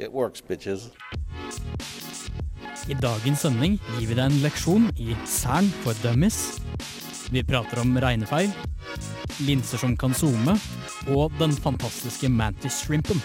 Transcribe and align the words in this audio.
it 0.00 0.12
works, 0.12 0.40
bitches. 0.40 0.88
I 2.88 2.96
dagens 2.98 3.44
sending 3.44 3.76
gir 3.98 4.08
vi 4.08 4.16
deg 4.16 4.24
en 4.24 4.40
leksjon 4.42 4.88
i 4.98 5.14
Cern 5.28 5.68
for 5.84 5.96
dummies. 6.02 6.58
Vi 7.30 7.44
prater 7.46 7.82
om 7.82 7.92
regnefeil, 8.00 8.50
linser 9.46 9.78
som 9.82 9.94
kan 10.00 10.16
zoome, 10.16 10.56
og 11.12 11.36
den 11.38 11.52
fantastiske 11.54 12.30
mantis-shrimpen. 12.32 13.20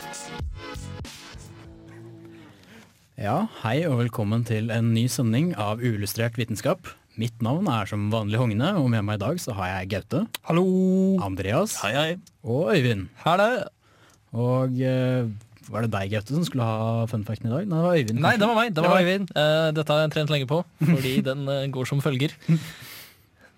Ja, 3.15 3.45
hei 3.63 3.79
og 3.87 4.01
velkommen 4.03 4.43
til 4.45 4.69
en 4.75 4.91
ny 4.93 5.07
sending 5.09 5.53
av 5.55 5.79
Uillustrert 5.79 6.37
vitenskap. 6.37 6.91
Mitt 7.15 7.39
navn 7.39 7.69
er 7.71 7.87
som 7.87 8.09
vanlig 8.11 8.41
Hogne, 8.41 8.73
og 8.75 8.91
med 8.91 9.07
meg 9.07 9.21
i 9.21 9.23
dag 9.23 9.39
så 9.41 9.55
har 9.55 9.71
jeg 9.71 9.93
Gaute. 9.95 10.25
Hallo. 10.45 10.67
Andreas. 11.23 11.79
Hei, 11.79 11.93
hei. 11.95 12.09
Og 12.43 12.75
Øyvind. 12.75 13.07
Hallo! 13.23 13.63
Og 14.35 14.75
eh, 14.83 15.31
var 15.71 15.85
det 15.85 15.91
deg, 15.93 16.11
Gaute, 16.13 16.35
som 16.35 16.45
skulle 16.47 16.65
ha 16.67 17.05
fun 17.09 17.25
facten 17.27 17.49
i 17.49 17.53
dag? 17.53 17.69
Nei, 17.69 17.77
det 17.77 17.85
var 17.85 17.99
Øyvind. 17.99 18.19
Nei, 18.23 18.33
det 18.39 18.49
var 18.49 18.57
meg. 18.57 18.73
Det 18.75 18.83
var 18.85 18.97
Øyvind. 19.01 19.29
Uh, 19.35 19.69
dette 19.75 19.93
har 19.93 20.03
jeg 20.03 20.13
trent 20.15 20.33
lenge 20.33 20.49
på, 20.49 20.59
fordi 20.81 21.13
den 21.29 21.45
uh, 21.49 21.61
går 21.73 21.89
som 21.89 22.03
følger. 22.03 22.35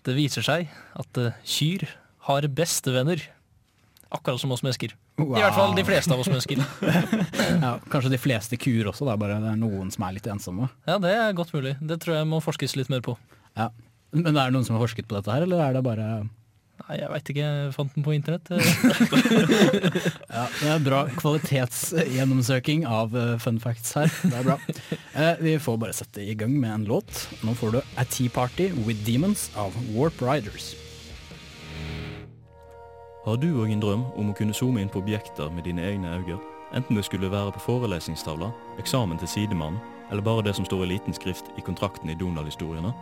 Det 0.07 0.15
viser 0.15 0.45
seg 0.45 0.69
at 0.97 1.19
uh, 1.21 1.33
kyr 1.47 1.87
har 2.29 2.47
bestevenner. 2.51 3.25
Akkurat 4.13 4.39
som 4.39 4.53
oss 4.55 4.63
mennesker. 4.63 4.93
I 5.19 5.25
hvert 5.25 5.55
fall 5.57 5.73
de 5.75 5.83
fleste 5.83 6.13
av 6.13 6.21
oss 6.23 6.29
mennesker. 6.31 6.61
Ja, 7.63 7.73
kanskje 7.91 8.11
de 8.13 8.19
fleste 8.21 8.59
kuer 8.59 8.87
også, 8.91 9.07
bare 9.17 9.39
det 9.41 9.49
er 9.49 9.59
noen 9.59 9.89
som 9.91 10.05
er 10.07 10.15
litt 10.15 10.27
ensomme. 10.29 10.69
Ja, 10.87 10.99
Det 11.01 11.11
er 11.11 11.35
godt 11.35 11.51
mulig. 11.55 11.75
Det 11.81 11.99
tror 12.03 12.19
jeg 12.19 12.29
må 12.29 12.39
forskes 12.43 12.77
litt 12.77 12.91
mer 12.93 13.01
på. 13.03 13.17
Ja. 13.57 13.71
Men 14.15 14.35
er 14.37 14.47
det 14.47 14.55
noen 14.55 14.67
som 14.67 14.77
har 14.77 14.85
forsket 14.85 15.09
på 15.09 15.17
dette 15.17 15.33
her, 15.33 15.43
eller 15.47 15.63
er 15.65 15.75
det 15.75 15.83
bare 15.83 16.07
Nei, 16.77 16.97
Jeg 17.01 17.09
veit 17.11 17.29
ikke. 17.33 17.45
Jeg 17.47 17.73
fant 17.75 17.95
den 17.95 18.05
på 18.05 18.13
internett. 18.15 18.51
Ja, 20.37 20.43
Det 20.59 20.69
er 20.69 20.83
bra 20.85 20.99
kvalitetsgjennomsøking 21.17 22.85
av 22.85 23.15
eh, 23.17 23.35
fun 23.41 23.57
facts 23.63 23.95
her. 23.97 24.11
Det 24.21 24.35
er 24.37 24.45
bra. 24.45 24.57
Eh, 25.17 25.33
vi 25.41 25.55
får 25.61 25.79
bare 25.81 25.95
sette 25.97 26.21
i 26.21 26.35
gang 26.37 26.53
med 26.53 26.73
en 26.73 26.85
låt. 26.89 27.23
Nå 27.41 27.55
får 27.57 27.77
du 27.77 27.79
A 27.97 28.05
Tea 28.05 28.29
Party 28.33 28.69
With 28.85 29.01
Demons 29.07 29.49
av 29.57 29.73
Warp 29.95 30.21
Riders. 30.21 30.75
Har 33.27 33.35
du 33.41 33.49
òg 33.59 33.73
en 33.73 33.81
drøm 33.83 34.05
om 34.15 34.29
å 34.31 34.37
kunne 34.37 34.55
zoome 34.55 34.79
inn 34.79 34.91
på 34.91 35.01
objekter 35.01 35.49
med 35.51 35.65
dine 35.67 35.83
egne 35.83 36.13
øyne? 36.21 36.37
Enten 36.75 36.95
det 36.99 37.03
skulle 37.07 37.31
være 37.31 37.51
på 37.55 37.63
forelesningstavla, 37.63 38.51
eksamen 38.79 39.19
til 39.19 39.27
sidemannen, 39.31 39.79
eller 40.11 40.23
bare 40.23 40.43
det 40.45 40.53
som 40.55 40.67
står 40.67 40.85
i 40.85 40.93
liten 40.93 41.15
skrift 41.15 41.49
i 41.59 41.63
kontrakten 41.63 42.11
i 42.11 42.15
Donald-historiene? 42.19 42.93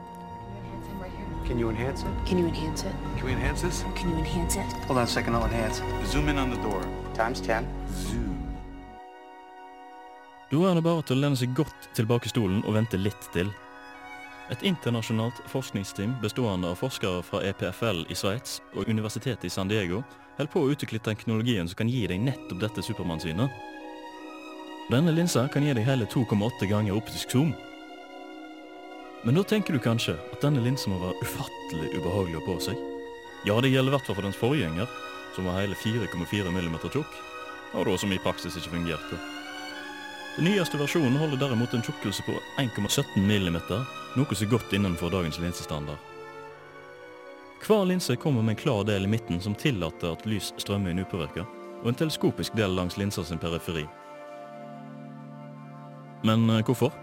Can 1.47 1.59
you 1.59 1.69
enhance 1.69 2.01
it? 2.01 2.07
Can 2.25 2.39
you 2.39 2.47
enhance 2.47 2.83
it? 2.83 2.95
Can 3.17 3.25
we 3.27 3.31
enhance 3.33 3.61
this? 3.61 3.83
Can 3.95 4.09
you 4.09 4.17
enhance 4.17 4.55
it? 4.55 4.73
Hold 4.87 4.97
on 4.97 5.03
a 5.03 5.07
second, 5.07 5.35
I'll 5.35 5.45
enhance. 5.45 5.81
Zoom 6.05 6.29
in 6.29 6.39
on 6.39 6.49
the 6.49 6.61
door. 6.61 6.81
Times 7.13 7.39
10. 7.39 7.67
Zoom. 7.93 8.35
Da 10.51 10.57
er 10.57 10.73
det 10.73 10.83
bare 10.83 11.03
til 11.05 11.17
å 11.17 11.21
lene 11.21 11.37
seg 11.37 11.53
godt 11.57 11.89
tilbake 11.97 12.25
i 12.25 12.33
stolen 12.33 12.63
og 12.65 12.73
vente 12.73 12.97
litt 12.97 13.29
til. 13.33 13.51
Et 14.53 14.65
internasjonalt 14.65 15.37
forskningsteam 15.49 16.17
bestående 16.21 16.69
av 16.73 16.81
forskere 16.81 17.21
fra 17.25 17.43
EPFL 17.45 18.03
i 18.09 18.17
Sveits 18.17 18.59
og 18.73 18.89
Universitetet 18.89 19.45
i 19.45 19.53
San 19.53 19.69
Diego 19.69 20.01
holder 20.37 20.51
på 20.53 20.65
å 20.65 20.73
utvikle 20.73 21.01
teknologien 21.01 21.69
som 21.69 21.77
kan 21.81 21.89
gi 21.89 22.07
deg 22.09 22.25
nettopp 22.25 22.61
dette 22.61 22.85
Supermann-synet. 22.85 23.53
Denne 24.89 25.13
linsa 25.13 25.47
kan 25.49 25.65
gi 25.65 25.73
deg 25.77 25.85
hele 25.85 26.05
2,8 26.09 26.69
ganger 26.69 26.97
optisk 26.97 27.33
zoom. 27.33 27.53
Men 29.25 29.35
da 29.35 29.43
tenker 29.43 29.73
du 29.73 29.81
kanskje 29.81 30.13
at 30.33 30.43
denne 30.45 30.61
linsa 30.61 30.89
må 30.91 30.99
være 31.01 31.17
ufattelig 31.25 31.95
ubehagelig 31.97 32.37
å 32.37 32.43
på 32.45 32.57
seg. 32.61 32.81
Ja, 33.49 33.55
det 33.57 33.71
gjelder 33.73 33.89
i 33.89 33.95
hvert 33.95 34.05
fall 34.05 34.17
for 34.19 34.25
dens 34.25 34.37
forgjenger, 34.37 34.89
som 35.33 35.47
var 35.49 35.63
hele 35.63 35.77
4,4 35.81 36.51
mm 36.53 36.75
tjukk, 36.83 37.15
og 37.73 37.87
da 37.89 37.95
som 37.97 38.13
i 38.13 38.19
praksis 38.21 38.57
ikke 38.59 38.75
fungerte. 38.75 39.17
Den 40.35 40.49
nyeste 40.49 40.77
versjonen 40.77 41.17
holder 41.17 41.41
derimot 41.41 41.73
en 41.73 41.81
tjukkelse 41.85 42.25
på 42.27 42.35
1,17 42.61 43.17
mm, 43.25 43.57
noe 44.19 44.37
så 44.37 44.49
godt 44.51 44.75
innenfor 44.77 45.09
dagens 45.13 45.39
linsestandard. 45.41 46.11
Hver 47.65 47.85
linse 47.89 48.13
kommer 48.21 48.45
med 48.45 48.53
en 48.53 48.61
klar 48.61 48.83
del 48.85 49.07
i 49.07 49.09
midten 49.09 49.41
som 49.41 49.55
tillater 49.57 50.11
at 50.13 50.27
lys 50.29 50.51
strømmer 50.61 50.93
inn 50.93 51.01
upåvirka, 51.01 51.47
og 51.81 51.89
en 51.89 51.97
teleskopisk 51.97 52.53
del 52.59 52.77
langs 52.77 52.99
linsa 53.01 53.25
sin 53.25 53.41
periferi. 53.41 53.87
Men 56.25 56.45
eh, 56.49 56.61
hvorfor? 56.65 56.93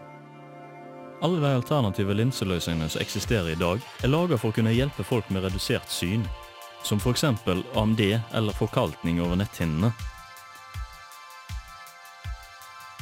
Alle 1.22 1.38
de 1.40 1.50
alternative 1.54 2.14
linseløsningene 2.18 2.88
som 2.90 3.00
eksisterer 3.00 3.52
i 3.52 3.58
dag, 3.58 3.82
er 4.02 4.10
laga 4.10 4.34
for 4.34 4.50
å 4.50 4.56
kunne 4.56 4.74
hjelpe 4.74 5.04
folk 5.06 5.28
med 5.30 5.44
redusert 5.44 5.86
syn, 5.90 6.24
som 6.82 6.98
f.eks. 6.98 7.22
AMD 7.78 8.02
eller 8.34 8.58
forkalkning 8.58 9.20
over 9.22 9.38
netthinnene. 9.38 9.92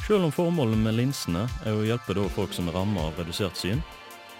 Selv 0.05 0.27
om 0.27 0.35
formålet 0.35 0.77
med 0.77 0.99
linsene 0.99 1.47
er 1.65 1.73
å 1.73 1.87
hjelpe 1.87 2.13
folk 2.35 2.53
som 2.53 2.69
er 2.69 2.77
ramma 2.77 3.07
av 3.07 3.17
redusert 3.17 3.57
syn, 3.57 3.81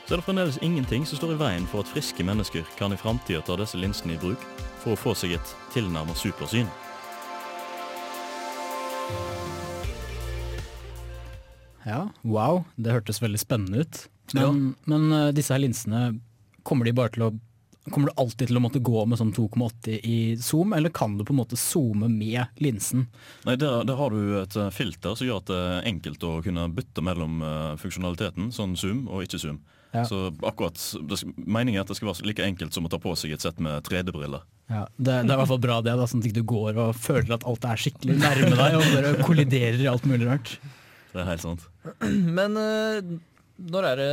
så 0.05 0.13
er 0.13 0.19
det 0.19 0.27
fremdeles 0.27 0.61
ingenting 0.61 1.05
som 1.07 1.17
står 1.17 1.33
i 1.33 1.41
veien 1.41 1.65
for 1.71 1.81
at 1.81 1.89
friske 1.89 2.25
mennesker 2.27 2.65
kan 2.77 2.93
i 2.93 2.99
framtida 2.99 3.41
ta 3.47 3.55
disse 3.57 3.79
linsene 3.79 4.13
i 4.13 4.21
bruk 4.21 4.45
for 4.83 4.93
å 4.93 4.99
få 4.99 5.15
seg 5.17 5.37
et 5.37 5.55
tilnærmet 5.73 6.19
supersyn. 6.19 6.69
Ja, 11.87 12.07
wow, 12.21 12.63
det 12.75 12.93
hørtes 12.95 13.21
veldig 13.23 13.39
spennende 13.41 13.85
ut. 13.85 14.03
Men, 14.37 14.73
men 14.89 15.07
eh, 15.11 15.31
disse 15.35 15.53
her 15.55 15.63
linsene, 15.63 16.19
kommer 16.67 16.87
de 16.87 16.95
bare 16.95 17.15
til 17.15 17.29
å 17.29 17.31
Kommer 17.89 18.11
du 18.11 18.19
alltid 18.21 18.51
til 18.51 18.59
å 18.59 18.61
måtte 18.61 18.77
gå 18.85 18.99
med 19.09 19.17
sånn 19.17 19.31
2,80 19.33 20.03
i 20.05 20.17
zoom, 20.37 20.75
eller 20.77 20.91
kan 20.93 21.15
du 21.17 21.23
på 21.25 21.33
en 21.33 21.39
måte 21.39 21.57
zoome 21.57 22.11
med 22.13 22.61
linsen? 22.61 23.07
Nei, 23.47 23.55
der, 23.57 23.81
der 23.89 23.97
har 23.97 24.13
du 24.13 24.35
et 24.37 24.53
eh, 24.53 24.67
filter 24.69 25.15
som 25.17 25.25
gjør 25.25 25.39
at 25.41 25.47
det 25.49 25.57
er 25.57 25.87
enkelt 25.89 26.25
å 26.29 26.35
kunne 26.45 26.67
bytte 26.77 27.01
mellom 27.01 27.41
eh, 27.41 27.71
funksjonaliteten, 27.81 28.51
sånn 28.53 28.75
zoom 28.77 29.07
og 29.09 29.25
ikke 29.25 29.39
zoom. 29.41 29.57
Ja. 29.95 30.05
Så 30.05 30.27
akkurat, 30.45 30.77
Meningen 31.35 31.79
er 31.79 31.83
at 31.83 31.89
det 31.89 31.97
skal 31.97 32.11
være 32.11 32.29
like 32.29 32.45
enkelt 32.45 32.77
som 32.77 32.85
å 32.85 32.91
ta 32.93 33.01
på 33.01 33.15
seg 33.17 33.33
et 33.33 33.43
sett 33.43 33.57
med 33.59 33.81
3D-briller. 33.89 34.45
Ja, 34.69 34.85
det, 34.95 35.17
det 35.25 35.33
er 35.33 35.33
i 35.33 35.39
hvert 35.41 35.49
fall 35.49 35.63
bra 35.65 35.79
det, 35.83 35.97
da, 35.99 36.05
sånn 36.07 36.21
at 36.21 36.37
du 36.37 36.43
går 36.47 36.77
og 36.85 36.93
føler 37.01 37.33
at 37.35 37.47
alt 37.49 37.65
er 37.67 37.81
skikkelig 37.81 38.19
nærme 38.21 38.53
deg 38.61 38.77
og 38.77 38.93
bare 38.93 39.15
kolliderer 39.25 39.81
i 39.81 39.89
alt 39.89 40.05
mulig 40.07 40.29
rart. 40.29 40.53
Det 41.11 41.22
er 41.22 41.27
helt 41.27 41.44
sant. 41.44 41.63
Men 42.38 42.57
eh, 42.59 43.16
når 43.72 43.88
er 43.91 44.01
det 44.01 44.11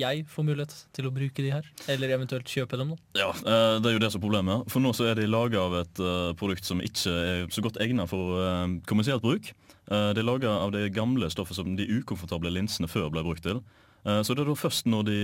jeg 0.00 0.22
får 0.30 0.46
mulighet 0.46 0.74
til 0.94 1.08
å 1.08 1.10
bruke 1.10 1.42
de 1.42 1.50
her? 1.50 1.66
Eller 1.90 2.12
eventuelt 2.14 2.46
kjøpe 2.46 2.78
dem? 2.78 2.92
da? 2.94 3.24
Ja, 3.24 3.30
eh, 3.34 3.80
Det 3.82 3.90
er 3.90 3.96
jo 3.96 4.02
det 4.04 4.12
som 4.14 4.20
er 4.20 4.24
problemet. 4.24 4.70
For 4.70 4.82
nå 4.84 4.92
så 4.96 5.08
er 5.10 5.18
de 5.18 5.26
laga 5.26 5.64
av 5.64 5.74
et 5.80 6.02
eh, 6.04 6.30
produkt 6.38 6.68
som 6.68 6.82
ikke 6.84 7.10
er 7.10 7.44
så 7.50 7.64
godt 7.66 7.80
egnet 7.82 8.10
for 8.10 8.38
kommersielt 8.88 9.24
bruk. 9.24 9.52
De 9.90 10.20
er 10.22 10.22
laga 10.22 10.52
av 10.62 10.70
det 10.70 10.92
gamle 10.94 11.26
stoffet 11.34 11.58
som 11.58 11.72
de 11.74 11.82
ukomfortable 11.98 12.52
linsene 12.54 12.86
før 12.86 13.08
ble 13.10 13.24
brukt 13.26 13.42
til. 13.42 13.58
Så 14.06 14.36
det 14.36 14.44
er 14.44 14.46
da 14.46 14.54
først 14.54 14.86
når 14.86 15.02
de 15.08 15.16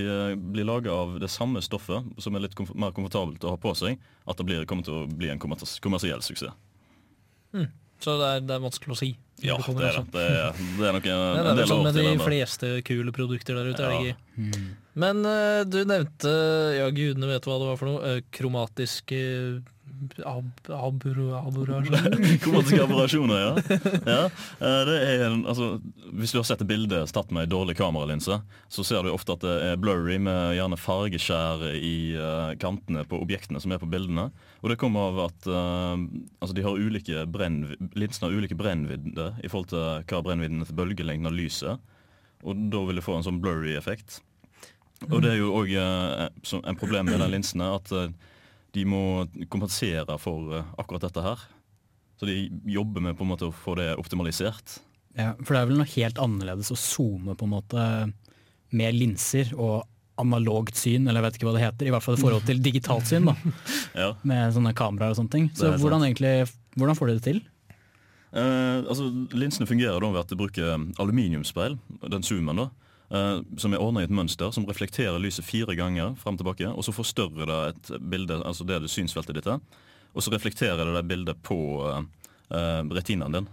blir 0.50 0.66
laga 0.66 0.90
av 0.90 1.14
det 1.22 1.28
samme 1.30 1.62
stoffet, 1.62 2.08
som 2.18 2.34
er 2.34 2.42
litt 2.42 2.58
mer 2.74 2.90
komfortabelt 2.96 3.46
å 3.46 3.52
ha 3.54 3.60
på 3.62 3.70
seg, 3.78 4.02
at 4.26 4.40
det 4.40 4.48
blir, 4.48 4.66
kommer 4.66 4.82
til 4.82 5.04
å 5.04 5.06
bli 5.06 5.30
en 5.30 5.38
kommersiell 5.38 6.24
suksess. 6.26 6.50
Så 8.02 8.16
det 8.20 8.32
er, 8.32 8.42
det 8.46 8.56
er 8.56 8.64
vanskelig 8.66 8.96
å 8.96 8.98
si. 8.98 9.12
Ja, 9.44 9.56
det, 9.60 9.74
det 9.76 9.84
er 9.84 9.96
det. 9.96 10.00
altså. 10.00 10.22
Er, 10.22 10.60
det 10.78 10.88
er 10.88 10.94
nok 10.96 11.06
en, 11.06 11.12
Ja, 11.12 11.30
det 11.36 11.50
en 11.50 11.58
del 11.60 11.68
sånn 11.68 11.82
med 11.84 11.98
de 11.98 12.12
fleste 12.22 12.70
kule 12.88 13.12
produkter 13.12 13.58
der 13.58 13.68
ute, 13.68 13.84
er 13.84 13.92
det 13.92 14.12
ikke? 14.12 14.66
Men 14.96 15.20
uh, 15.28 15.60
du 15.68 15.82
nevnte, 15.84 16.32
ja 16.78 16.86
gudene 16.94 17.28
vet 17.28 17.48
hva 17.48 17.58
det 17.60 17.68
var 17.68 17.80
for 17.80 17.90
noe, 17.90 18.14
uh, 18.16 18.22
kromatisk 18.32 19.12
eh, 19.12 19.58
ab 20.24 20.68
aburasje. 20.70 22.00
Kromatiske 22.42 22.82
aberrasjoner, 22.84 23.40
ja. 23.40 23.78
ja. 24.06 24.24
eh, 24.60 24.80
Det 24.88 24.96
er 25.02 25.24
altså, 25.30 25.68
hvis 26.16 26.34
du 26.34 26.40
har 26.40 26.46
sett 26.48 26.64
et 26.64 26.70
bilde 26.70 27.02
tatt 27.12 27.32
med 27.34 27.46
en 27.46 27.52
dårlig 27.54 27.76
kameralinse, 27.78 28.38
så 28.68 28.84
ser 28.86 29.06
du 29.06 29.12
ofte 29.12 29.36
at 29.36 29.44
det 29.44 29.56
er 29.70 29.80
blurry 29.80 30.18
med 30.22 30.56
gjerne 30.58 30.78
fargeskjær 30.80 31.66
i 31.76 31.96
eh, 32.18 32.52
kantene 32.62 33.06
på 33.08 33.20
objektene 33.22 33.62
som 33.62 33.74
er 33.74 33.82
på 33.82 33.90
bildene. 33.90 34.28
Og 34.62 34.72
det 34.72 34.78
kommer 34.80 35.10
av 35.10 35.18
at 35.28 35.48
uh, 35.50 35.94
altså, 36.40 36.54
de 36.56 36.64
har 36.64 36.78
ulike 36.80 37.26
brenn, 37.30 37.60
linsene 37.94 38.30
har 38.30 38.38
ulike 38.38 38.56
brennvidde 38.58 39.28
i 39.44 39.50
forhold 39.50 39.68
til 39.70 40.06
hva 40.08 40.22
brennvidden 40.26 40.64
til 40.66 40.78
bølgelengden 40.78 41.30
av 41.30 41.36
lyset. 41.36 41.92
Og 42.46 42.64
da 42.72 42.80
vil 42.88 42.98
du 42.98 43.04
få 43.04 43.18
en 43.18 43.26
sånn 43.26 43.42
blurry 43.42 43.76
effekt. 43.78 44.20
Og 45.10 45.20
det 45.22 45.34
er 45.34 45.38
jo 45.42 45.52
òg 45.58 45.70
en 45.76 46.78
problem 46.80 47.10
med 47.10 47.20
den 47.20 47.34
linsene 47.34 47.68
at 47.76 47.92
de 48.76 48.84
må 48.88 49.00
kompensere 49.52 50.18
for 50.20 50.52
eh, 50.60 50.66
akkurat 50.80 51.06
dette 51.08 51.24
her. 51.24 51.42
Så 52.20 52.28
de 52.28 52.36
jobber 52.72 53.02
med 53.04 53.16
på 53.18 53.24
en 53.26 53.32
måte 53.34 53.48
å 53.48 53.54
få 53.54 53.74
det 53.80 53.90
optimalisert. 54.00 54.78
Ja, 55.16 55.32
for 55.40 55.56
det 55.56 55.60
er 55.62 55.68
vel 55.70 55.78
noe 55.80 55.88
helt 55.96 56.18
annerledes 56.20 56.70
å 56.72 56.78
zoome 56.80 57.34
på 57.36 57.46
en 57.48 57.54
måte 57.56 57.82
med 58.76 58.96
linser 58.96 59.52
og 59.56 59.84
analogt 60.20 60.78
syn, 60.80 61.04
eller 61.04 61.20
jeg 61.20 61.26
vet 61.26 61.36
ikke 61.38 61.48
hva 61.50 61.54
det 61.58 61.64
heter, 61.66 61.88
i 61.88 61.92
hvert 61.92 62.04
fall 62.04 62.16
i 62.16 62.20
forhold 62.22 62.46
til 62.48 62.60
digitalt 62.64 63.04
syn, 63.08 63.26
da, 63.28 63.34
Ja. 64.02 64.06
med 64.24 64.54
sånne 64.56 64.72
kameraer 64.76 65.12
og 65.12 65.18
sånne 65.18 65.32
ting. 65.34 65.50
Så 65.56 65.74
hvordan, 65.76 66.04
egentlig, 66.08 66.32
hvordan 66.76 66.96
får 66.96 67.10
de 67.10 67.16
det 67.18 67.24
til? 67.26 67.40
Eh, 68.36 68.80
altså, 68.88 69.10
linsene 69.36 69.68
fungerer 69.68 70.00
da 70.02 70.10
ved 70.14 70.22
at 70.24 70.32
de 70.32 70.38
bruker 70.40 70.72
aluminiumsspeil, 71.00 71.76
den 72.16 72.24
zoomen 72.26 72.64
da, 72.64 72.66
som 73.06 73.70
er 73.70 73.78
ordnet 73.78 74.02
i 74.02 74.08
et 74.08 74.14
mønster 74.18 74.50
som 74.50 74.64
reflekterer 74.66 75.20
lyset 75.22 75.46
fire 75.46 75.76
ganger 75.78 76.16
frem 76.18 76.34
og 76.34 76.40
tilbake, 76.40 76.70
og 76.72 76.82
så 76.82 76.94
forstørrer 76.96 77.46
det 77.46 77.58
et 77.68 77.90
bilde, 78.02 78.40
altså 78.42 78.66
det 78.66 78.80
du 78.82 78.88
synsfeltet 78.90 79.38
ditt 79.38 79.46
er, 79.46 79.60
og 80.16 80.24
så 80.24 80.32
reflekterer 80.32 80.80
det 80.80 80.96
det 80.96 81.04
bildet 81.06 81.42
på 81.46 81.58
uh, 81.84 82.02
retinaen 82.96 83.36
din. 83.36 83.48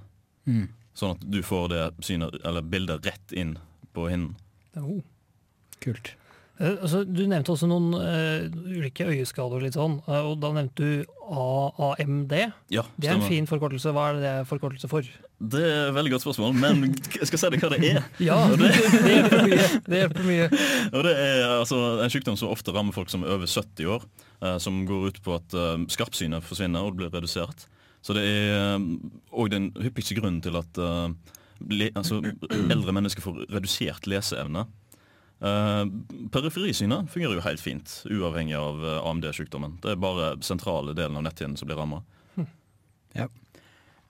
Mm. 0.50 0.66
Sånn 0.98 1.16
at 1.18 1.24
du 1.36 1.42
får 1.46 1.70
det 1.74 1.86
synet, 2.06 2.40
eller 2.46 2.66
bildet 2.66 3.06
rett 3.06 3.34
inn 3.36 3.58
på 3.94 4.08
hinnen. 4.10 4.34
Oh. 4.80 5.02
Kult. 5.84 6.14
Uh, 6.62 6.78
altså, 6.78 7.02
du 7.04 7.26
nevnte 7.28 7.52
også 7.54 7.68
noen 7.70 7.92
uh, 7.98 8.46
ulike 8.70 9.08
øyeskader 9.10 9.64
litt 9.66 9.76
sånn, 9.78 9.98
eh, 10.06 10.22
og 10.22 10.38
da 10.44 10.54
nevnte 10.56 10.86
du 10.86 11.16
AAMD. 11.34 12.36
Ja, 12.74 12.86
Det 12.96 13.10
er 13.10 13.18
en 13.18 13.26
fin 13.28 13.50
forkortelse. 13.50 13.92
Hva 13.96 14.12
er 14.12 14.22
det 14.22 14.34
forkortelse 14.52 14.90
for? 14.92 15.08
Det 15.40 15.60
er 15.60 15.90
et 15.90 15.96
veldig 15.96 16.14
godt 16.14 16.24
spørsmål, 16.24 16.54
men 16.56 16.84
jeg 17.18 17.28
skal 17.28 17.42
si 17.42 17.50
deg 17.52 17.64
hva 17.64 17.72
det 17.74 17.80
er. 17.90 18.06
Ja, 18.30 18.38
det, 18.54 18.70
det 18.94 19.16
hjelper 19.16 19.48
mye. 19.48 19.66
Det 19.88 20.02
hjelper 20.02 20.28
mye. 20.28 20.50
Og 20.96 21.06
det 21.08 21.14
er 21.20 21.44
altså, 21.60 21.80
en 22.04 22.14
sykdom 22.14 22.38
som 22.40 22.54
ofte 22.54 22.76
rammer 22.76 22.96
folk 22.96 23.12
som 23.12 23.26
er 23.26 23.34
over 23.36 23.50
70 23.50 23.90
år, 23.96 24.06
eh, 24.44 24.58
som 24.64 24.84
går 24.88 25.10
ut 25.10 25.20
på 25.26 25.36
at 25.36 25.58
eh, 25.58 25.88
skarpsynet 25.92 26.46
forsvinner 26.48 26.86
og 26.86 27.00
blir 27.00 27.12
redusert. 27.14 27.68
Så 28.04 28.16
det 28.16 28.24
er 28.28 28.80
òg 29.32 29.52
den 29.52 29.72
hyppigste 29.80 30.16
grunnen 30.20 30.42
til 30.44 30.56
at 30.60 30.80
eh, 30.80 31.36
le, 31.72 31.90
altså, 31.96 32.22
eldre 32.52 32.96
mennesker 32.96 33.24
får 33.24 33.46
redusert 33.52 34.08
leseevne. 34.12 34.66
Uh, 35.44 35.84
Periferisynet 36.32 37.10
fungerer 37.12 37.36
jo 37.36 37.44
helt 37.44 37.60
fint, 37.60 37.98
uavhengig 38.08 38.56
av 38.56 38.80
eh, 38.80 39.00
AMD-sykdommen. 39.10 39.76
Det 39.84 39.92
er 39.92 40.00
bare 40.00 40.30
sentrale 40.46 40.96
delen 40.96 41.20
av 41.20 41.26
netthinnen 41.26 41.58
som 41.60 41.68
blir 41.68 41.82
ramma. 41.82 42.00
Ja. 43.14 43.28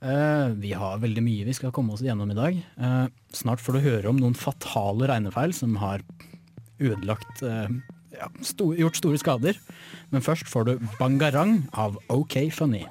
Eh, 0.04 0.50
vi 0.60 0.74
har 0.76 1.00
veldig 1.00 1.22
mye 1.24 1.46
vi 1.48 1.54
skal 1.56 1.72
komme 1.72 1.94
oss 1.96 2.02
gjennom 2.04 2.32
i 2.34 2.36
dag. 2.36 2.58
Eh, 2.60 3.06
snart 3.32 3.62
får 3.64 3.78
du 3.78 3.86
høre 3.86 4.10
om 4.12 4.18
noen 4.20 4.36
fatale 4.36 5.08
regnefeil 5.08 5.56
som 5.56 5.78
har 5.80 6.04
ødelagt 6.84 7.44
eh, 7.48 7.72
ja, 8.12 8.28
stor, 8.44 8.74
gjort 8.76 9.00
store 9.00 9.22
skader. 9.22 9.62
Men 10.12 10.26
først 10.26 10.52
får 10.52 10.68
du 10.68 10.74
Bangarang 11.00 11.62
av 11.72 11.96
OK 12.12 12.36
Funny. 12.52 12.84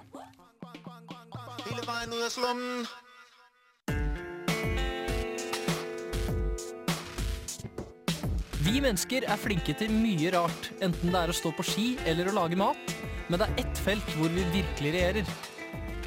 Vi 8.62 8.80
mennesker 8.80 9.26
er 9.28 9.40
flinke 9.42 9.76
til 9.76 9.92
mye 9.92 10.32
rart, 10.32 10.72
enten 10.80 11.12
det 11.12 11.18
er 11.26 11.28
å 11.28 11.36
stå 11.36 11.52
på 11.58 11.66
ski 11.66 11.86
eller 12.08 12.30
å 12.30 12.38
lage 12.40 12.56
mat. 12.56 13.00
Men 13.28 13.42
det 13.42 13.50
er 13.50 13.66
ett 13.66 13.80
felt 13.84 14.16
hvor 14.16 14.32
vi 14.32 14.48
virkelig 14.54 14.96
regjerer. 14.96 15.51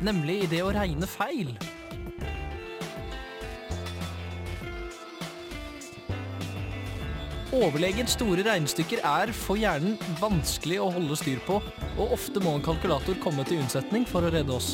Nemlig 0.04 0.44
i 0.44 0.52
det 0.52 0.60
å 0.66 0.74
regne 0.76 1.08
feil. 1.08 1.54
Overlegent 7.56 8.12
store 8.12 8.44
regnestykker 8.44 9.00
er 9.08 9.32
for 9.32 9.56
hjernen 9.56 9.96
vanskelig 10.20 10.82
å 10.84 10.90
holde 10.92 11.16
styr 11.16 11.40
på, 11.46 11.62
og 11.96 12.16
ofte 12.18 12.42
må 12.44 12.58
en 12.58 12.66
kalkulator 12.66 13.16
komme 13.24 13.46
til 13.48 13.62
unnsetning 13.64 14.04
for 14.10 14.28
å 14.28 14.32
redde 14.34 14.52
oss. 14.52 14.74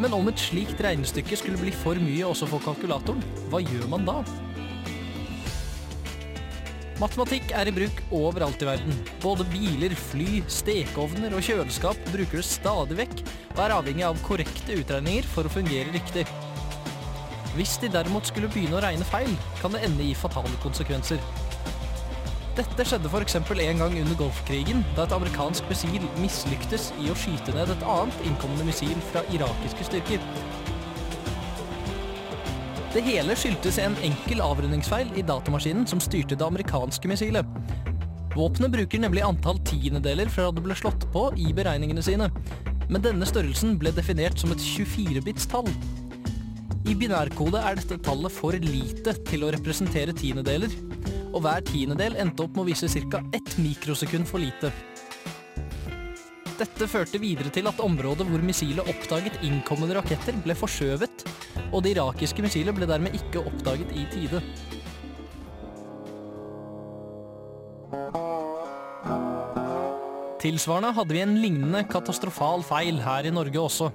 Men 0.00 0.14
om 0.16 0.30
et 0.30 0.40
slikt 0.40 0.80
regnestykke 0.80 1.36
skulle 1.36 1.60
bli 1.60 1.74
for 1.76 2.00
mye 2.00 2.24
også 2.24 2.48
for 2.48 2.64
kalkulatoren, 2.64 3.20
hva 3.52 3.60
gjør 3.60 3.90
man 3.92 4.08
da? 4.08 4.22
Matematikk 7.00 7.52
er 7.56 7.68
i 7.68 7.72
bruk 7.76 8.00
overalt 8.12 8.60
i 8.64 8.68
verden. 8.68 8.96
Både 9.20 9.44
biler, 9.52 9.92
fly, 9.96 10.40
stekeovner 10.52 11.36
og 11.36 11.44
kjøleskap 11.44 12.00
bruker 12.12 12.40
det 12.40 12.48
stadig 12.48 12.98
vekk, 12.98 13.22
og 13.60 13.66
er 13.66 13.74
avhengig 13.76 14.04
av 14.08 14.20
korrekte 14.24 14.78
utregninger 14.80 15.26
for 15.28 15.44
å 15.44 15.52
fungere 15.52 15.92
riktig. 15.92 16.24
Hvis 17.52 17.74
de 17.82 17.90
derimot 17.92 18.24
skulle 18.24 18.48
begynne 18.48 18.78
å 18.78 18.80
regne 18.80 19.04
feil, 19.04 19.34
kan 19.60 19.74
det 19.74 19.82
ende 19.84 20.06
i 20.06 20.14
fatale 20.16 20.54
konsekvenser. 20.62 21.20
Dette 22.56 22.86
skjedde 22.88 23.10
f.eks. 23.12 23.36
en 23.36 23.82
gang 23.82 23.98
under 24.00 24.16
Golfkrigen, 24.16 24.80
da 24.96 25.04
et 25.04 25.12
amerikansk 25.12 25.68
missil 25.68 26.06
mislyktes 26.22 26.88
i 27.04 27.12
å 27.12 27.18
skyte 27.18 27.52
ned 27.56 27.74
et 27.74 27.84
annet 27.84 28.24
innkommende 28.30 28.70
missil 28.70 28.96
fra 29.10 29.26
irakiske 29.34 29.90
styrker. 29.90 30.24
Det 32.96 33.04
hele 33.06 33.36
skyldtes 33.38 33.76
en 33.84 33.94
enkel 34.08 34.40
avrundingsfeil 34.42 35.12
i 35.20 35.26
datamaskinen 35.26 35.84
som 35.86 36.00
styrte 36.02 36.38
det 36.38 36.48
amerikanske 36.48 37.12
missilet. 37.12 37.60
Våpenet 38.32 38.72
bruker 38.72 39.04
nemlig 39.04 39.26
antall 39.26 39.60
tiendedeler 39.68 40.32
fra 40.32 40.48
det 40.54 40.64
ble 40.64 40.74
slått 40.78 41.04
på 41.12 41.28
i 41.36 41.52
beregningene 41.54 42.02
sine, 42.02 42.30
men 42.90 43.04
denne 43.04 43.26
størrelsen 43.28 43.76
ble 43.78 43.92
definert 43.94 44.40
som 44.42 44.52
et 44.54 44.62
24-bits-tall. 44.64 45.68
I 46.90 46.96
binærkode 46.98 47.60
er 47.62 47.78
dette 47.78 48.00
tallet 48.02 48.34
for 48.34 48.56
lite 48.58 49.14
til 49.28 49.46
å 49.46 49.50
representere 49.54 50.14
tiendedeler, 50.16 50.72
og 51.30 51.44
hver 51.44 51.62
tiendedel 51.68 52.18
endte 52.18 52.42
opp 52.44 52.56
med 52.56 52.64
å 52.64 52.70
vise 52.72 52.90
ca. 52.90 53.22
ett 53.36 53.54
mikrosekund 53.62 54.26
for 54.26 54.42
lite. 54.42 54.72
Dette 56.60 56.88
førte 56.90 57.20
videre 57.22 57.48
til 57.54 57.70
at 57.70 57.78
området 57.80 58.26
hvor 58.28 58.42
missilet 58.44 58.88
oppdaget 58.90 59.38
innkommende 59.46 59.96
raketter 59.96 60.36
ble 60.44 60.56
forskjøvet, 60.58 61.24
og 61.70 61.84
det 61.84 61.94
irakiske 61.94 62.42
missilet 62.44 62.76
ble 62.76 62.88
dermed 62.90 63.14
ikke 63.16 63.46
oppdaget 63.46 63.94
i 63.96 64.04
tide. 64.12 64.42
Tilsvarende 70.40 70.94
hadde 70.96 71.12
vi 71.12 71.20
en 71.20 71.34
lignende 71.36 71.82
katastrofal 71.90 72.62
feil 72.64 72.96
her 73.04 73.26
i 73.28 73.32
Norge 73.34 73.60
også. 73.60 73.90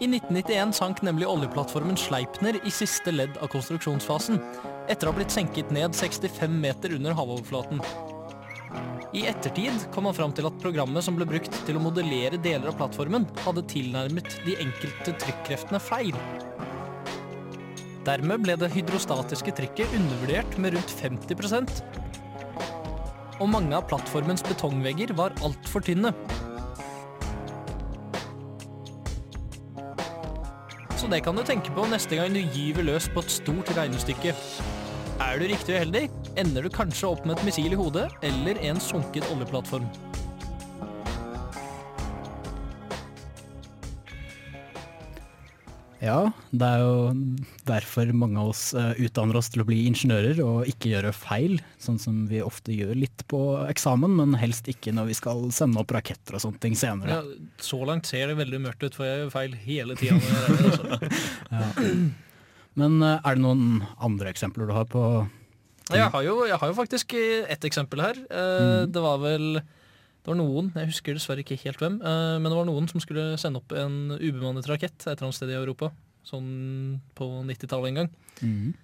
I 0.00 0.06
1991 0.06 0.72
sank 0.78 1.02
nemlig 1.04 1.26
oljeplattformen 1.28 1.98
Sleipner 2.00 2.56
i 2.62 2.72
siste 2.72 3.12
ledd 3.12 3.36
av 3.42 3.50
konstruksjonsfasen, 3.52 4.38
etter 4.88 5.08
å 5.08 5.12
ha 5.12 5.18
blitt 5.18 5.34
senket 5.34 5.74
ned 5.74 5.96
65 5.98 6.54
meter 6.62 6.94
under 6.96 7.16
havoverflaten. 7.18 7.82
I 9.16 9.26
ettertid 9.28 9.84
kom 9.92 10.08
man 10.08 10.16
fram 10.16 10.32
til 10.36 10.48
at 10.48 10.56
programmet 10.62 11.04
som 11.04 11.18
ble 11.18 11.28
brukt 11.28 11.60
til 11.66 11.76
å 11.76 11.82
modellere 11.82 12.40
deler 12.40 12.72
av 12.72 12.80
plattformen, 12.80 13.28
hadde 13.44 13.66
tilnærmet 13.68 14.40
de 14.46 14.56
enkelte 14.64 15.16
trykkreftene 15.26 15.82
feil. 15.82 16.16
Dermed 18.08 18.46
ble 18.46 18.56
det 18.56 18.72
hydrostatiske 18.72 19.52
trykket 19.60 19.92
undervurdert 19.98 20.56
med 20.56 20.78
rundt 20.78 21.00
50 21.02 21.36
og 23.38 23.50
mange 23.52 23.74
av 23.76 23.86
plattformens 23.90 24.44
betongvegger 24.46 25.14
var 25.18 25.36
altfor 25.46 25.84
tynne. 25.86 26.12
Så 30.98 31.06
det 31.10 31.22
kan 31.24 31.38
du 31.38 31.44
tenke 31.46 31.70
på 31.74 31.86
neste 31.88 32.18
gang 32.18 32.34
du 32.34 32.42
gyver 32.42 32.86
løs 32.88 33.06
på 33.14 33.22
et 33.22 33.30
stort 33.32 33.70
regnestykke. 33.76 34.34
Er 35.22 35.38
du 35.38 35.46
riktig 35.50 35.78
uheldig, 35.78 36.08
ender 36.38 36.66
du 36.66 36.70
kanskje 36.74 37.10
opp 37.12 37.24
med 37.26 37.38
et 37.38 37.48
missil 37.48 37.74
i 37.74 37.78
hodet 37.78 38.08
eller 38.26 38.58
en 38.66 38.82
sunket 38.82 39.26
oljeplattform. 39.32 39.86
Ja, 45.98 46.30
det 46.54 46.66
er 46.66 46.82
jo 46.84 46.98
derfor 47.66 48.10
mange 48.14 48.38
av 48.38 48.52
oss 48.52 48.68
eh, 48.78 48.92
utdanner 49.02 49.38
oss 49.40 49.48
til 49.50 49.64
å 49.64 49.66
bli 49.66 49.80
ingeniører 49.88 50.38
og 50.44 50.68
ikke 50.70 50.92
gjøre 50.92 51.10
feil, 51.16 51.56
sånn 51.82 51.98
som 51.98 52.20
vi 52.30 52.38
ofte 52.44 52.74
gjør 52.74 52.94
litt 53.00 53.24
på 53.30 53.40
eksamen, 53.66 54.14
men 54.20 54.36
helst 54.38 54.70
ikke 54.70 54.94
når 54.94 55.10
vi 55.10 55.16
skal 55.18 55.48
sende 55.54 55.82
opp 55.82 55.94
raketter 55.96 56.38
og 56.38 56.44
sånne 56.44 56.62
ting 56.62 56.78
senere. 56.78 57.18
Ja, 57.18 57.48
så 57.62 57.80
langt 57.88 58.06
ser 58.10 58.30
det 58.30 58.38
veldig 58.38 58.62
mørkt 58.68 58.86
ut, 58.86 58.94
for 58.94 59.08
jeg 59.08 59.24
gjør 59.24 59.34
feil 59.34 59.58
hele 59.64 59.98
tida. 59.98 60.20
altså. 60.22 61.00
Ja. 61.58 61.66
Men 62.78 63.02
eh, 63.02 63.18
er 63.26 63.34
det 63.34 63.42
noen 63.42 63.82
andre 64.04 64.30
eksempler 64.30 64.68
du 64.68 64.74
har 64.76 64.86
på 64.86 65.02
Jeg 65.90 66.12
har 66.12 66.22
jo, 66.22 66.44
jeg 66.46 66.60
har 66.60 66.70
jo 66.70 66.76
faktisk 66.78 67.16
et 67.18 67.50
ett 67.56 67.66
eksempel 67.66 68.04
her. 68.04 68.20
Mm. 68.28 68.92
Det 68.92 69.02
var 69.02 69.18
vel 69.24 69.58
det 70.28 70.34
var 70.34 70.42
noen, 70.42 70.66
jeg 70.76 70.90
husker 70.90 71.16
dessverre 71.16 71.40
ikke 71.40 71.56
helt 71.62 71.80
hvem, 71.80 71.94
eh, 72.04 72.34
men 72.36 72.52
det 72.52 72.56
var 72.58 72.66
noen 72.68 72.88
som 72.90 73.00
skulle 73.00 73.38
sende 73.40 73.62
opp 73.62 73.72
en 73.72 74.12
ubemannet 74.12 74.66
rakett 74.68 74.98
et 75.00 75.14
eller 75.14 75.30
annet 75.30 75.38
sted 75.38 75.52
i 75.54 75.56
Europa. 75.56 75.88
Sånn 76.28 76.98
på 77.16 77.28
90-tallet 77.48 77.88
en 77.88 78.00
gang. 78.02 78.10
Mm. 78.42 78.74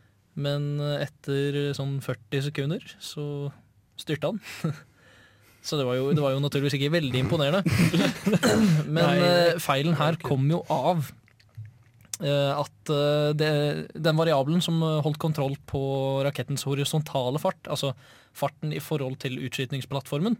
Men 0.47 0.65
eh, 0.81 1.05
etter 1.05 1.59
sånn 1.77 1.99
40 2.01 2.47
sekunder 2.47 2.87
så 2.97 3.27
styrte 4.01 4.33
han. 4.33 4.41
Så 5.65 5.79
det 5.81 5.85
var, 5.89 5.97
jo, 5.97 6.11
det 6.13 6.21
var 6.21 6.35
jo 6.35 6.41
naturligvis 6.45 6.75
ikke 6.77 6.93
veldig 6.93 7.21
imponerende. 7.23 7.63
Men 8.95 8.99
Nei, 8.99 9.13
eh, 9.25 9.61
feilen 9.65 9.97
her 9.97 10.19
kom 10.21 10.49
jo 10.53 10.59
av 10.69 11.07
at 12.25 12.91
det, 13.35 13.49
den 13.91 14.17
variabelen 14.17 14.61
som 14.63 14.77
holdt 15.03 15.19
kontroll 15.21 15.57
på 15.67 15.81
rakettens 16.25 16.63
horisontale 16.69 17.41
fart, 17.43 17.67
altså 17.67 17.91
farten 18.37 18.77
i 18.77 18.81
forhold 18.81 19.19
til 19.25 19.41
utskytningsplattformen, 19.43 20.37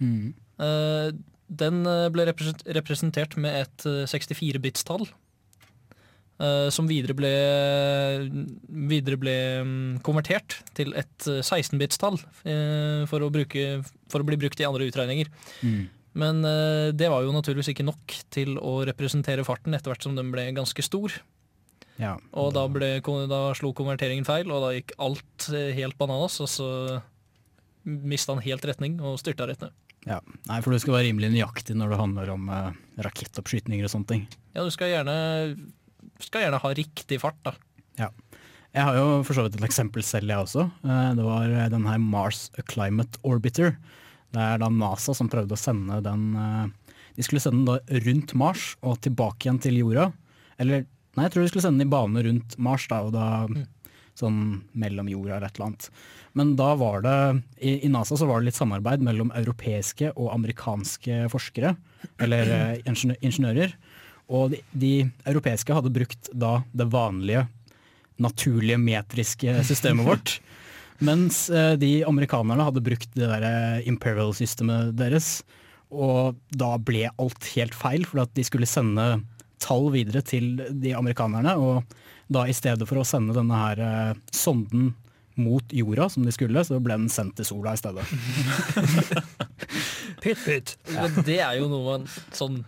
Mhm. 0.00 0.34
eh, 0.62 1.10
den 1.48 1.80
eh, 1.88 2.08
ble 2.12 2.26
representert 2.28 3.36
med 3.40 3.62
et 3.62 3.86
eh, 3.88 4.04
64-bits-tall. 4.10 5.06
eh, 6.38 6.68
som 6.70 6.86
videre 6.86 7.16
ble, 7.16 7.30
videre 8.90 9.18
ble 9.18 9.36
mm, 9.64 10.00
konvertert 10.06 10.60
til 10.76 10.92
et 10.94 11.26
eh, 11.26 11.40
16-bits-tall 11.40 12.20
eh, 12.44 13.06
for, 13.08 13.24
for 13.24 14.22
å 14.22 14.28
bli 14.28 14.38
brukt 14.38 14.60
i 14.60 14.68
andre 14.68 14.90
utregninger. 14.90 15.32
Mm. 15.62 15.88
Men 16.18 16.40
det 16.98 17.06
var 17.12 17.22
jo 17.22 17.30
naturligvis 17.30 17.68
ikke 17.70 17.84
nok 17.86 18.14
til 18.34 18.56
å 18.58 18.80
representere 18.88 19.44
farten 19.46 19.76
etter 19.76 19.92
hvert 19.92 20.02
som 20.02 20.16
den 20.16 20.32
ble 20.34 20.48
ganske 20.56 20.82
stor. 20.82 21.14
Ja. 22.00 22.16
Og 22.32 22.48
da, 22.56 22.64
ble, 22.66 22.96
da 23.30 23.42
slo 23.54 23.70
konverteringen 23.76 24.26
feil, 24.26 24.50
og 24.50 24.64
da 24.64 24.72
gikk 24.74 24.96
alt 25.04 25.46
helt 25.76 25.94
bananas. 26.00 26.40
Og 26.42 26.50
så 26.50 26.68
mista 27.86 28.34
han 28.34 28.42
helt 28.42 28.66
retning 28.66 28.98
og 28.98 29.20
styrta 29.22 29.46
rett 29.46 29.62
ned. 29.62 29.76
Ja. 30.06 30.20
Nei, 30.48 30.60
for 30.62 30.72
du 30.72 30.78
skal 30.80 30.94
være 30.94 31.08
rimelig 31.08 31.32
nøyaktig 31.34 31.74
når 31.76 31.90
det 31.92 31.98
handler 32.00 32.30
om 32.32 32.46
uh, 32.52 32.70
rakettoppskytninger 33.04 33.84
og 33.88 33.92
sånne 33.92 34.10
ting. 34.12 34.22
Ja, 34.54 34.62
du 34.64 34.70
skal 34.74 34.92
gjerne, 34.92 35.16
skal 36.22 36.44
gjerne 36.46 36.60
ha 36.62 36.70
riktig 36.78 37.18
fart, 37.22 37.38
da. 37.44 37.54
Ja. 37.98 38.10
Jeg 38.76 38.84
har 38.84 38.98
jo 38.98 39.06
for 39.26 39.34
så 39.34 39.46
vidt 39.46 39.56
et 39.58 39.66
eksempel 39.66 40.04
selv, 40.04 40.28
jeg 40.30 40.44
også. 40.44 40.66
Eh, 40.84 41.10
Det 41.16 41.24
var 41.24 41.48
eh, 41.48 41.70
den 41.72 41.86
her 41.88 41.98
Mars 41.98 42.50
Climate 42.70 43.18
Orbiter. 43.26 43.78
Det 44.36 44.42
er 44.44 44.60
da 44.60 44.68
NASA 44.68 45.14
som 45.16 45.30
prøvde 45.32 45.56
å 45.56 45.58
sende 45.60 46.02
den 46.04 46.26
De 47.16 47.24
skulle 47.24 47.40
sende 47.40 47.64
den 47.64 47.70
da 47.70 48.00
rundt 48.04 48.34
Mars 48.36 48.74
og 48.84 49.00
tilbake 49.02 49.46
igjen 49.48 49.58
til 49.64 49.78
jorda. 49.80 50.10
Eller 50.60 50.84
nei, 51.16 51.24
jeg 51.24 51.32
tror 51.32 51.42
de 51.46 51.48
skulle 51.50 51.64
sende 51.64 51.80
den 51.80 51.88
i 51.88 51.94
bane 51.96 52.22
rundt 52.26 52.58
Mars, 52.60 52.84
da, 52.92 53.00
og 53.08 53.14
da 53.16 53.46
sånn 54.18 54.38
mellom 54.78 55.08
jorda 55.10 55.36
eller 55.36 55.48
et 55.48 55.58
eller 55.58 55.68
annet. 55.70 55.90
Men 56.38 56.54
da 56.58 56.72
var 56.78 57.02
det 57.06 57.16
i, 57.58 57.76
I 57.86 57.90
NASA 57.92 58.18
så 58.18 58.28
var 58.28 58.40
det 58.40 58.50
litt 58.50 58.58
samarbeid 58.58 59.02
mellom 59.04 59.32
europeiske 59.38 60.12
og 60.14 60.32
amerikanske 60.34 61.24
forskere, 61.32 61.74
eller 62.22 62.52
eh, 62.54 62.74
ingeniø- 62.84 63.18
ingeniører. 63.24 63.74
Og 64.28 64.52
de, 64.52 64.60
de 64.76 64.92
europeiske 65.30 65.72
hadde 65.74 65.94
brukt 65.94 66.28
da 66.36 66.58
det 66.76 66.90
vanlige 66.92 67.46
naturlige 68.20 68.80
metriske 68.82 69.54
systemet 69.66 70.06
vårt. 70.10 70.36
Mens 70.98 71.46
eh, 71.50 71.74
de 71.78 72.02
amerikanerne 72.06 72.66
hadde 72.66 72.82
brukt 72.84 73.10
det 73.14 73.30
der 73.30 73.46
eh, 73.48 73.88
imperial-systemet 73.88 74.92
deres. 74.98 75.38
Og 75.88 76.36
da 76.52 76.74
ble 76.76 77.06
alt 77.14 77.46
helt 77.54 77.76
feil, 77.78 78.04
for 78.04 78.20
at 78.26 78.34
de 78.36 78.44
skulle 78.44 78.68
sende 78.68 79.06
tall 79.62 79.90
videre 79.94 80.22
til 80.26 80.56
de 80.82 80.94
amerikanerne. 80.98 81.56
Og 81.58 81.98
da 82.32 82.46
i 82.48 82.56
stedet 82.56 82.88
for 82.88 83.00
å 83.00 83.06
sende 83.08 83.36
denne 83.36 83.58
her 83.60 83.82
eh, 83.84 84.14
sonden 84.34 84.92
mot 85.38 85.70
jorda, 85.70 86.08
som 86.10 86.24
de 86.26 86.32
skulle, 86.34 86.64
så 86.66 86.80
ble 86.82 86.96
den 86.98 87.10
sendt 87.12 87.36
til 87.38 87.46
sola 87.46 87.76
i 87.76 87.78
stedet. 87.78 88.02
Pytt, 90.22 90.40
pytt. 90.42 90.72
Men 90.90 91.14
det 91.26 91.38
er 91.44 91.60
jo 91.60 91.68
noe 91.70 91.84
man 91.86 92.06
sånn 92.34 92.64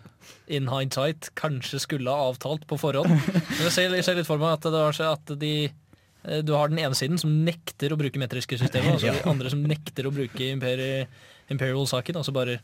in 0.51 0.69
hindsight 0.71 1.31
kanskje 1.39 1.81
skulle 1.83 2.11
ha 2.15 2.29
avtalt 2.31 2.67
på 2.71 2.79
forhånd. 2.79 3.11
Men 3.11 3.65
jeg 3.67 3.75
ser, 3.75 3.95
jeg 3.99 4.07
ser 4.07 4.19
litt 4.19 4.29
for 4.29 4.39
meg 4.39 4.57
at, 4.57 4.67
det 4.71 4.83
var 4.83 4.95
så 4.97 5.09
at 5.17 5.33
de 5.41 5.53
eh, 5.67 6.41
du 6.47 6.53
har 6.55 6.71
den 6.71 6.79
ene 6.83 6.95
siden 6.99 7.19
som 7.19 7.33
nekter 7.47 7.91
å 7.95 7.99
bruke 7.99 8.23
metriske 8.23 8.59
systemer, 8.61 8.95
og 8.97 9.03
så 9.03 9.15
de 9.15 9.25
andre 9.33 9.51
som 9.53 9.63
nekter 9.67 10.07
å 10.07 10.15
bruke 10.15 10.51
imperi- 10.55 11.07
imperial-saken, 11.51 12.21
og 12.21 12.27
så 12.27 12.35
bare 12.35 12.61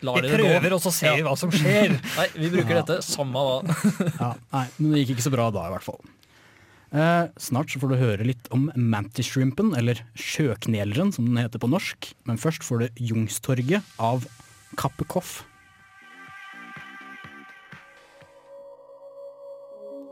Vi 0.00 0.06
prøver, 0.22 0.72
og 0.76 0.80
så 0.84 0.92
ser 0.94 1.16
vi 1.18 1.24
hva 1.26 1.34
som 1.38 1.50
skjer. 1.52 1.96
Nei, 2.18 2.26
vi 2.36 2.50
bruker 2.52 2.76
Ja. 2.76 2.82
dette, 2.82 3.00
samme 3.04 3.42
hva. 3.44 3.76
Ja, 4.22 4.32
nei, 4.54 4.64
men 4.78 4.92
det 4.94 5.02
gikk 5.04 5.16
ikke 5.16 5.26
så 5.28 5.32
bra 5.34 5.50
da, 5.54 5.66
i 5.68 5.74
hvert 5.74 5.86
fall. 5.86 6.00
Eh, 6.90 7.26
snart 7.38 7.70
så 7.70 7.78
får 7.82 7.92
du 7.92 7.98
høre 8.00 8.24
litt 8.26 8.48
om 8.54 8.68
mantis-shrimpen, 8.74 9.74
eller 9.78 10.00
sjøkneleren 10.18 11.12
som 11.14 11.28
den 11.28 11.38
heter 11.42 11.62
på 11.62 11.70
norsk. 11.70 12.10
Men 12.26 12.40
først 12.42 12.64
får 12.66 12.82
du 12.86 13.04
Jungstorget 13.10 13.86
av 14.02 14.26
Kappekoff. 14.80 15.44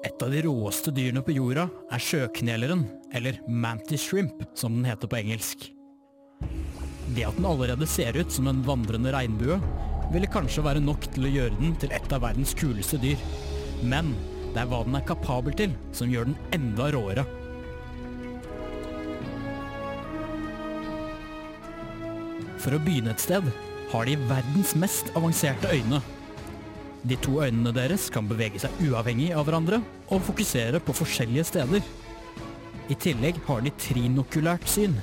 Et 0.07 0.23
av 0.23 0.31
de 0.31 0.41
råeste 0.47 0.93
dyrene 0.95 1.23
på 1.27 1.35
jorda 1.35 1.67
er 1.93 2.03
sjøkneleren, 2.03 2.85
eller 3.15 3.41
mantis 3.51 4.05
shrimp, 4.07 4.45
som 4.59 4.77
den 4.79 4.87
heter 4.89 5.11
på 5.11 5.19
engelsk. 5.19 5.69
Det 7.19 7.25
at 7.27 7.35
den 7.35 7.49
allerede 7.51 7.87
ser 7.91 8.15
ut 8.15 8.31
som 8.31 8.47
en 8.47 8.61
vandrende 8.63 9.11
regnbue, 9.11 9.57
ville 10.13 10.29
kanskje 10.31 10.63
være 10.63 10.83
nok 10.85 11.09
til 11.17 11.27
å 11.27 11.31
gjøre 11.33 11.57
den 11.59 11.73
til 11.83 11.91
et 11.97 12.13
av 12.15 12.23
verdens 12.23 12.53
kuleste 12.55 13.01
dyr. 13.03 13.19
Men 13.83 14.13
det 14.53 14.61
er 14.63 14.69
hva 14.71 14.85
den 14.87 14.95
er 14.95 15.07
kapabel 15.09 15.57
til, 15.59 15.75
som 15.91 16.13
gjør 16.13 16.29
den 16.29 16.37
enda 16.55 16.87
råere. 16.95 17.25
For 22.63 22.79
å 22.79 22.81
begynne 22.87 23.17
et 23.17 23.27
sted 23.27 23.51
har 23.91 24.07
de 24.07 24.17
verdens 24.31 24.77
mest 24.79 25.11
avanserte 25.19 25.75
øyne. 25.75 25.99
De 27.03 27.19
to 27.19 27.41
øynene 27.43 27.75
deres 27.75 28.07
kan 28.15 28.31
bevege 28.31 28.63
seg 28.63 28.79
uavhengig 28.87 29.33
av 29.35 29.49
hverandre 29.49 29.83
og 30.07 30.23
fokusere 30.31 30.79
på 30.87 30.95
forskjellige 31.03 31.51
steder. 31.51 31.95
I 32.87 32.95
tillegg 32.95 33.43
har 33.51 33.67
de 33.67 33.75
trinokulært 33.75 34.71
syn, 34.71 35.01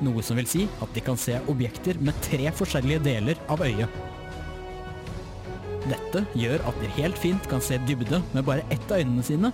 noe 0.00 0.24
som 0.24 0.38
vil 0.40 0.48
si 0.48 0.64
at 0.82 0.94
de 0.94 1.04
kan 1.04 1.18
se 1.20 1.36
objekter 1.52 2.00
med 2.00 2.16
tre 2.24 2.48
forskjellige 2.56 3.04
deler 3.04 3.40
av 3.52 3.62
øyet. 3.66 4.00
Dette 5.82 6.24
gjør 6.38 6.62
at 6.70 6.76
de 6.80 6.90
helt 6.96 7.18
fint 7.18 7.48
kan 7.50 7.62
se 7.64 7.78
dybde 7.88 8.22
med 8.32 8.46
bare 8.46 8.66
ett 8.70 8.84
av 8.90 9.02
øynene 9.02 9.24
sine, 9.26 9.50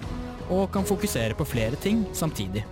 og 0.48 0.70
kan 0.72 0.86
fokusere 0.88 1.36
på 1.36 1.46
flere 1.48 1.76
ting 1.80 2.04
samtidig. 2.16 2.64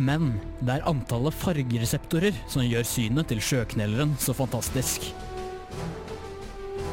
Men 0.00 0.32
det 0.64 0.78
er 0.78 0.86
antallet 0.88 1.36
fargereseptorer 1.36 2.36
som 2.50 2.64
gjør 2.64 2.86
synet 2.88 3.28
til 3.30 3.42
sjøknelleren 3.44 4.16
så 4.20 4.34
fantastisk. 4.36 5.10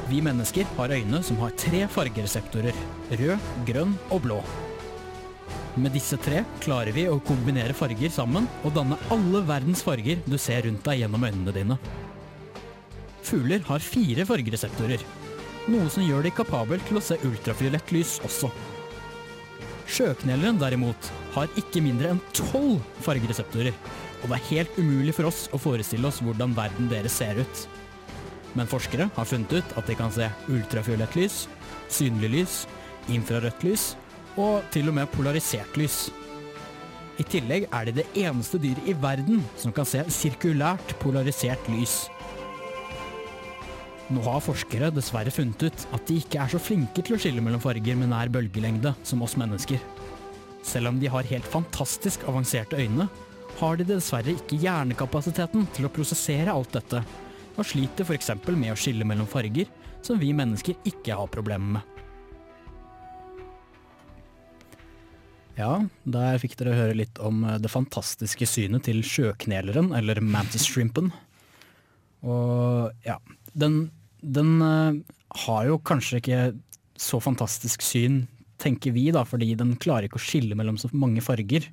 Vi 0.09 0.19
mennesker 0.25 0.67
har 0.77 0.91
øyne 0.91 1.21
som 1.23 1.37
har 1.43 1.53
tre 1.57 1.85
fargereseptorer. 1.93 2.75
Rød, 3.13 3.37
grønn 3.67 3.95
og 4.09 4.23
blå. 4.25 4.41
Med 5.77 5.93
disse 5.93 6.17
tre 6.17 6.41
klarer 6.63 6.95
vi 6.95 7.05
å 7.09 7.19
kombinere 7.21 7.75
farger 7.77 8.09
sammen 8.13 8.47
og 8.65 8.73
danne 8.73 8.97
alle 9.13 9.43
verdens 9.45 9.83
farger 9.85 10.21
du 10.25 10.37
ser 10.41 10.65
rundt 10.65 10.81
deg 10.87 11.03
gjennom 11.03 11.25
øynene 11.27 11.53
dine. 11.53 11.77
Fugler 13.25 13.61
har 13.67 13.83
fire 13.83 14.25
fargereseptorer, 14.25 15.03
noe 15.69 15.91
som 15.93 16.05
gjør 16.05 16.25
de 16.25 16.33
kapabel 16.33 16.81
til 16.87 16.97
å 16.97 17.03
se 17.03 17.19
ultrafiolett 17.27 17.93
lys 17.93 18.17
også. 18.25 18.49
Sjøkneleren 19.89 20.57
derimot 20.61 21.11
har 21.35 21.49
ikke 21.59 21.83
mindre 21.85 22.15
enn 22.15 22.23
tolv 22.33 22.81
fargereseptorer, 23.05 23.75
og 24.23 24.25
det 24.25 24.39
er 24.39 24.49
helt 24.49 24.81
umulig 24.81 25.13
for 25.17 25.29
oss 25.29 25.45
å 25.53 25.61
forestille 25.61 26.09
oss 26.09 26.21
hvordan 26.25 26.57
verden 26.57 26.89
deres 26.89 27.21
ser 27.21 27.37
ut. 27.37 27.65
Men 28.57 28.69
forskere 28.69 29.11
har 29.13 29.29
funnet 29.29 29.59
ut 29.61 29.77
at 29.77 29.85
de 29.85 29.95
kan 29.97 30.13
se 30.13 30.25
ultrafiolett 30.49 31.13
lys, 31.17 31.43
synlig 31.93 32.33
lys, 32.33 32.61
infrarødt 33.13 33.65
lys 33.69 33.91
og 34.39 34.63
til 34.73 34.89
og 34.89 34.95
med 34.95 35.11
polarisert 35.11 35.77
lys. 35.79 36.07
I 37.19 37.25
tillegg 37.27 37.67
er 37.75 37.89
de 37.89 37.97
det 37.99 38.07
eneste 38.21 38.59
dyret 38.61 38.87
i 38.87 38.95
verden 38.95 39.43
som 39.59 39.75
kan 39.75 39.87
se 39.87 40.05
sirkulært 40.15 40.95
polarisert 41.01 41.67
lys. 41.73 42.05
Nå 44.09 44.23
har 44.25 44.41
forskere 44.41 44.89
dessverre 44.95 45.33
funnet 45.33 45.67
ut 45.67 45.83
at 45.93 46.05
de 46.07 46.17
ikke 46.21 46.39
er 46.41 46.53
så 46.53 46.61
flinke 46.63 47.03
til 47.03 47.17
å 47.17 47.19
skille 47.21 47.43
mellom 47.45 47.61
farger 47.61 47.99
med 47.99 48.09
nær 48.09 48.31
bølgelengde 48.33 48.95
som 49.05 49.21
oss 49.25 49.35
mennesker. 49.37 49.83
Selv 50.65 50.89
om 50.89 50.97
de 51.01 51.11
har 51.11 51.27
helt 51.29 51.45
fantastisk 51.47 52.23
avanserte 52.27 52.79
øyne, 52.79 53.05
har 53.59 53.77
de 53.77 53.85
dessverre 53.85 54.33
ikke 54.33 54.57
hjernekapasiteten 54.63 55.67
til 55.75 55.85
å 55.85 55.93
prosessere 55.93 56.55
alt 56.55 56.73
dette, 56.73 57.03
og 57.59 57.67
sliter 57.67 58.07
f.eks. 58.07 58.31
med 58.47 58.71
å 58.71 58.79
skille 58.79 59.05
mellom 59.05 59.27
farger, 59.27 59.67
som 60.01 60.19
vi 60.19 60.31
mennesker 60.33 60.79
ikke 60.87 61.17
har 61.19 61.31
problemer 61.31 61.77
med. 61.79 61.98
Ja, 65.59 65.73
der 66.07 66.39
fikk 66.39 66.55
dere 66.59 66.77
høre 66.77 66.95
litt 66.95 67.19
om 67.19 67.43
eh, 67.43 67.59
det 67.59 67.71
fantastiske 67.71 68.47
synet 68.47 68.85
til 68.87 69.01
sjøkneleren, 69.03 69.91
eller 69.97 70.21
mantis 70.23 70.67
shrimpen. 70.69 71.11
Og 72.23 72.91
ja, 73.03 73.17
den, 73.59 73.89
den 74.23 74.53
eh, 74.63 75.01
har 75.45 75.67
jo 75.67 75.79
kanskje 75.83 76.21
ikke 76.21 76.41
så 76.99 77.19
fantastisk 77.23 77.83
syn, 77.83 78.23
tenker 78.59 78.95
vi 78.95 79.09
da, 79.15 79.25
fordi 79.27 79.53
den 79.59 79.75
klarer 79.79 80.07
ikke 80.07 80.19
å 80.19 80.23
skille 80.23 80.55
mellom 80.59 80.79
så 80.79 80.91
mange 80.95 81.23
farger. 81.23 81.67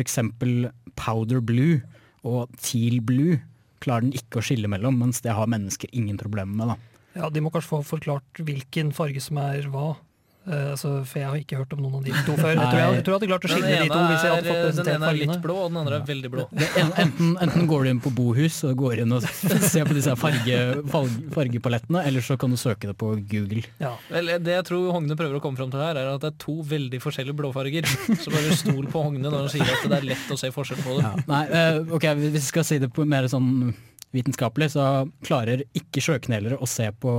Eksempel 0.00 0.70
powder 0.96 1.42
blue 1.44 1.82
og 2.24 2.52
teal 2.56 3.02
blue 3.04 3.36
klarer 3.82 4.06
den 4.06 4.14
ikke 4.16 4.40
å 4.40 4.44
skille 4.46 4.70
mellom, 4.70 4.96
mens 5.02 5.20
det 5.24 5.34
har 5.36 5.50
mennesker 5.50 5.90
ingen 5.92 6.16
problemer 6.20 6.54
med. 6.56 6.72
da. 6.72 7.02
Ja, 7.18 7.28
De 7.28 7.42
må 7.44 7.52
kanskje 7.52 7.74
få 7.74 7.82
forklart 7.84 8.40
hvilken 8.40 8.92
farge 8.96 9.20
som 9.20 9.40
er 9.42 9.68
hva. 9.72 9.96
Eh, 10.42 10.72
altså, 10.72 10.90
for 11.06 11.20
jeg 11.20 11.28
har 11.28 11.38
ikke 11.38 11.58
hørt 11.60 11.74
om 11.76 11.82
noen 11.84 12.00
av 12.00 12.06
de 12.06 12.12
to 12.26 12.34
før. 12.34 12.56
Jeg 12.56 12.64
tror 12.66 12.80
jeg, 12.80 12.94
jeg 12.96 13.04
tror 13.06 13.12
jeg 13.12 13.18
hadde 13.20 13.28
klart 13.30 13.44
å 13.46 13.50
skille 13.52 13.68
de 13.70 13.90
to 13.92 13.98
hvis 14.02 14.24
jeg 14.26 14.32
hadde 14.32 14.48
fått 14.48 14.64
presentert 14.64 14.80
er, 14.80 14.88
den 14.88 14.96
ene 14.96 15.10
er 15.12 15.18
litt 15.20 15.44
blå, 15.44 15.58
og 15.62 15.68
den 15.70 15.78
andre 15.82 15.98
er 16.00 16.08
veldig 16.08 16.30
blå. 16.32 16.46
Det, 16.50 16.68
en, 16.80 16.90
enten, 17.04 17.28
enten 17.46 17.68
går 17.70 17.84
du 17.86 17.90
inn 17.92 18.00
på 18.02 18.12
Bohus 18.16 18.56
og 18.66 18.74
går 18.80 19.04
inn 19.04 19.14
og 19.14 19.28
ser 19.72 19.86
på 19.86 19.94
disse 19.94 20.16
farge, 20.18 20.58
farge, 20.90 21.20
fargepalettene, 21.36 22.02
eller 22.10 22.26
så 22.26 22.38
kan 22.40 22.50
du 22.50 22.58
søke 22.58 22.90
det 22.90 22.96
på 22.98 23.12
Google. 23.30 23.62
Vel, 24.08 24.32
det 24.42 24.58
jeg 24.58 24.66
tror 24.72 24.90
Hogne 24.96 25.18
prøver 25.20 25.38
å 25.38 25.44
komme 25.44 25.60
fram 25.62 25.70
til 25.70 25.84
her, 25.84 26.00
er 26.02 26.10
at 26.16 26.26
det 26.26 26.32
er 26.32 26.42
to 26.42 26.56
veldig 26.72 27.02
forskjellige 27.04 27.38
blåfarger. 27.38 27.86
Så 28.18 28.34
bare 28.34 28.58
stol 28.58 28.90
på 28.90 29.06
Hogne 29.06 29.28
når 29.28 29.44
han 29.44 29.54
sier 29.54 29.70
at 29.76 29.86
det 29.86 30.00
er 30.00 30.10
lett 30.10 30.34
å 30.34 30.40
se 30.40 30.50
forskjell 30.54 30.82
på 30.82 30.98
dem. 30.98 31.22
Nei, 31.30 31.44
uh, 31.54 31.94
ok, 31.94 32.10
Hvis 32.18 32.34
vi 32.40 32.44
skal 32.48 32.66
si 32.66 32.82
det 32.82 32.90
på 32.94 33.06
mer 33.06 33.30
sånn 33.30 33.70
vitenskapelig, 34.12 34.72
så 34.74 34.90
klarer 35.24 35.62
ikke 35.78 36.02
sjøknelere 36.02 36.58
å 36.58 36.68
se 36.68 36.90
på 36.98 37.14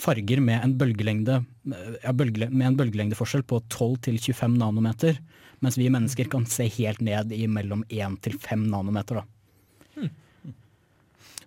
farger 0.00 0.42
med 0.44 0.62
en, 0.64 0.74
bølgelengde, 0.80 1.40
ja, 2.02 2.12
bølgele, 2.14 2.50
med 2.50 2.72
en 2.72 2.78
bølgelengdeforskjell 2.78 3.44
på 3.48 3.60
12-25 3.72 4.56
nanometer, 4.60 5.18
mens 5.64 5.78
vi 5.78 5.90
mennesker 5.90 6.30
kan 6.30 6.46
se 6.48 6.68
helt 6.78 7.02
ned 7.04 7.34
i 7.34 7.44
mellom 7.50 7.84
1-5 7.90 8.68
nanometer. 8.70 9.22
Da. 9.22 10.08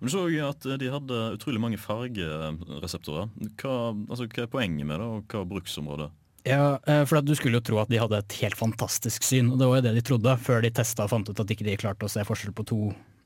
Du 0.01 0.09
så 0.09 0.23
jo 0.33 0.47
at 0.49 0.65
de 0.81 0.87
hadde 0.89 1.17
utrolig 1.35 1.61
mange 1.61 1.77
fargereseptorer. 1.77 3.29
Hva, 3.61 3.75
altså, 4.09 4.25
hva 4.25 4.47
er 4.47 4.49
poenget 4.49 4.87
med 4.89 4.97
det, 4.97 5.05
og 5.05 5.29
hva 5.29 5.43
er 5.43 5.51
bruksområdet? 5.51 6.09
Ja, 6.47 6.79
eh, 6.89 7.03
for 7.05 7.19
at 7.19 7.27
Du 7.27 7.35
skulle 7.37 7.59
jo 7.59 7.65
tro 7.65 7.77
at 7.77 7.89
de 7.91 7.99
hadde 8.01 8.17
et 8.17 8.37
helt 8.41 8.57
fantastisk 8.57 9.23
syn, 9.23 9.51
og 9.53 9.59
det 9.61 9.67
var 9.69 9.77
jo 9.77 9.85
det 9.85 9.93
de 9.99 10.05
trodde, 10.09 10.33
før 10.41 10.65
de 10.65 10.73
testa 10.73 11.05
og 11.05 11.13
fant 11.13 11.29
ut 11.29 11.43
at 11.43 11.53
ikke 11.53 11.67
de 11.67 11.77
klarte 11.77 12.07
å 12.07 12.09
se 12.09 12.25
forskjell 12.25 12.55
på 12.57 12.65
to 12.65 12.79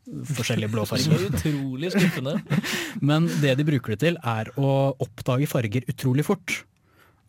forskjellige 0.05 0.71
blå 0.73 0.85
Så 0.87 1.17
utrolig 1.27 1.91
skuffende. 1.93 2.37
Men 3.09 3.27
det 3.41 3.55
de 3.59 3.67
bruker 3.67 3.95
det 3.95 4.01
til, 4.03 4.19
er 4.21 4.51
å 4.57 4.93
oppdage 5.01 5.49
farger 5.49 5.87
utrolig 5.91 6.25
fort. 6.27 6.59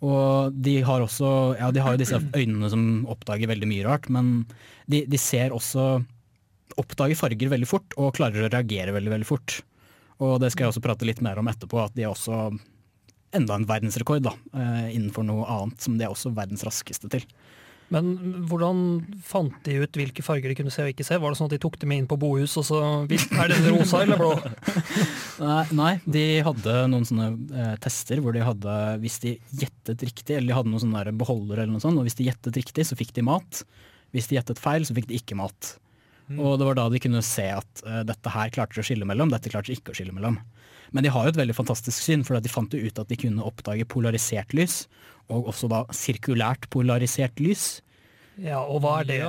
Og 0.04 0.52
de 0.52 0.80
har 0.84 1.00
også 1.00 1.56
Ja, 1.56 1.70
de 1.72 1.80
har 1.80 1.94
jo 1.94 2.02
disse 2.02 2.20
øynene 2.20 2.68
som 2.72 3.06
oppdager 3.08 3.48
veldig 3.48 3.68
mye 3.70 3.86
rart, 3.86 4.10
men 4.12 4.44
de, 4.90 5.06
de 5.08 5.20
ser 5.20 5.54
også 5.56 6.04
Oppdager 6.76 7.16
farger 7.16 7.48
veldig 7.48 7.68
fort 7.70 7.94
og 7.96 8.16
klarer 8.18 8.42
å 8.44 8.48
reagere 8.50 8.92
veldig, 8.92 9.12
veldig 9.14 9.26
fort. 9.28 9.54
Og 10.20 10.34
det 10.42 10.50
skal 10.52 10.66
jeg 10.66 10.72
også 10.74 10.82
prate 10.84 11.06
litt 11.08 11.22
mer 11.24 11.38
om 11.40 11.46
etterpå, 11.48 11.78
at 11.80 11.94
de 11.96 12.04
er 12.04 12.10
også 12.10 12.50
enda 13.36 13.56
en 13.56 13.64
verdensrekord 13.68 14.26
da, 14.26 14.32
eh, 14.52 14.90
innenfor 14.90 15.24
noe 15.24 15.46
annet 15.46 15.86
som 15.86 15.96
de 15.96 16.04
er 16.04 16.12
også 16.12 16.34
verdens 16.36 16.66
raskeste 16.66 17.08
til. 17.14 17.24
Men 17.94 18.08
hvordan 18.50 18.78
fant 19.22 19.54
de 19.66 19.76
ut 19.84 19.98
hvilke 19.98 20.24
farger 20.26 20.50
de 20.50 20.56
kunne 20.58 20.72
se 20.74 20.82
og 20.82 20.90
ikke 20.90 21.06
se? 21.06 21.18
Var 21.22 21.32
det 21.32 21.38
sånn 21.38 21.50
at 21.50 21.54
de 21.54 21.60
tok 21.62 21.78
dem 21.82 21.94
inn 21.94 22.08
på 22.10 22.18
bohus, 22.18 22.56
og 22.58 22.66
så 22.66 22.80
Er 23.06 23.52
den 23.52 23.68
rosa 23.70 24.02
eller 24.02 24.18
blå? 24.18 24.32
Nei, 25.46 25.62
nei, 25.76 25.92
de 26.02 26.24
hadde 26.46 26.76
noen 26.90 27.06
sånne 27.06 27.28
eh, 27.52 27.74
tester 27.84 28.22
hvor 28.24 28.34
de 28.34 28.42
hadde, 28.42 28.76
hvis 29.02 29.20
de 29.22 29.36
gjettet 29.60 30.02
riktig, 30.08 30.38
eller 30.38 30.50
de 30.50 30.56
hadde 30.56 30.72
noen 30.72 30.82
sånne 30.86 31.12
beholdere 31.20 31.62
eller 31.62 31.76
noe 31.76 31.84
sånt, 31.84 32.00
og 32.00 32.08
hvis 32.08 32.16
de 32.18 32.26
gjettet 32.30 32.56
riktig, 32.56 32.86
så 32.88 32.98
fikk 32.98 33.12
de 33.18 33.26
mat. 33.28 33.60
Hvis 34.16 34.30
de 34.30 34.38
gjettet 34.38 34.62
feil, 34.62 34.86
så 34.88 34.96
fikk 34.96 35.10
de 35.10 35.20
ikke 35.20 35.36
mat. 35.38 35.76
Og 36.34 36.56
det 36.58 36.66
var 36.66 36.78
da 36.78 36.88
de 36.90 37.00
kunne 37.02 37.22
se 37.22 37.46
at 37.54 37.84
eh, 37.86 38.02
dette 38.08 38.32
her 38.34 38.50
klarte 38.54 38.74
de 38.74 38.82
å 38.82 38.88
skille 38.88 39.06
mellom, 39.06 39.30
dette 39.30 39.52
klarte 39.52 39.70
de 39.70 39.78
ikke 39.78 39.94
å 39.94 39.98
skille 39.98 40.16
mellom. 40.16 40.40
Men 40.94 41.06
de 41.06 41.12
har 41.12 41.26
jo 41.26 41.34
et 41.34 41.40
veldig 41.40 41.56
fantastisk 41.56 41.98
syn, 42.04 42.22
for 42.26 42.38
de 42.40 42.52
fant 42.52 42.72
jo 42.72 42.82
ut 42.82 43.02
at 43.02 43.10
de 43.10 43.18
kunne 43.18 43.44
oppdage 43.46 43.88
polarisert 43.90 44.54
lys, 44.56 44.84
og 45.32 45.50
også 45.50 45.70
da 45.72 45.82
sirkulært 45.94 46.68
polarisert 46.70 47.42
lys. 47.42 47.80
Ja, 48.38 48.62
og 48.62 48.82
hva 48.84 49.00
er 49.00 49.10
det? 49.10 49.20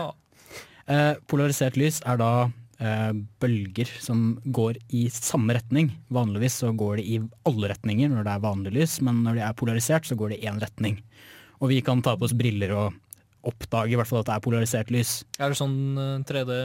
Eh, 0.88 1.14
polarisert 1.28 1.80
lys 1.80 2.00
er 2.08 2.20
da 2.22 2.32
eh, 2.80 3.12
bølger 3.42 3.90
som 4.04 4.38
går 4.46 4.80
i 4.96 5.08
samme 5.14 5.58
retning. 5.58 5.92
Vanligvis 6.14 6.62
så 6.62 6.72
går 6.76 7.00
det 7.00 7.08
i 7.08 7.18
alle 7.50 7.74
retninger 7.74 8.14
når 8.14 8.28
det 8.28 8.36
er 8.36 8.46
vanlig 8.46 8.76
lys, 8.78 9.00
men 9.04 9.24
når 9.26 9.40
de 9.40 9.46
er 9.48 9.58
polarisert 9.58 10.08
så 10.08 10.20
går 10.20 10.34
det 10.36 10.40
i 10.42 10.48
én 10.52 10.62
retning. 10.64 11.02
Og 11.60 11.74
vi 11.74 11.82
kan 11.82 12.04
ta 12.06 12.16
på 12.16 12.28
oss 12.28 12.38
briller 12.38 12.76
og 12.78 13.04
oppdage 13.48 13.96
i 13.96 14.00
hvert 14.00 14.10
fall 14.10 14.22
at 14.22 14.30
det 14.30 14.38
er 14.38 14.46
polarisert 14.46 14.92
lys. 14.94 15.22
Er 15.40 15.52
det 15.52 15.60
sånn 15.60 15.78
eh, 15.98 16.26
3D 16.28 16.58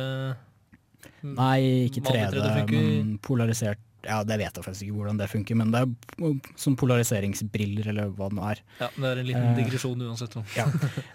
Nei, 1.22 1.86
ikke 1.88 2.02
3D, 2.04 2.36
3D 2.36 2.76
men 2.76 3.16
polarisert 3.22 3.80
Ja, 4.02 4.20
det 4.26 4.34
vet 4.40 4.56
jeg 4.58 4.64
faktisk 4.64 4.82
ikke 4.88 4.96
hvordan 4.96 5.18
det 5.20 5.28
funker, 5.30 5.54
men 5.60 5.70
det 5.70 5.84
er 5.84 6.32
som 6.58 6.74
polariseringsbriller 6.74 7.92
eller 7.92 8.08
hva 8.16 8.26
det 8.32 8.38
nå 8.38 8.48
er. 8.50 8.62
Ja, 8.80 8.88
det 8.96 9.10
er 9.12 9.20
en 9.20 9.28
liten 9.28 9.46
Eh, 9.52 9.60
digresjon 9.60 10.02
uansett. 10.08 10.34
Ja. 10.58 10.66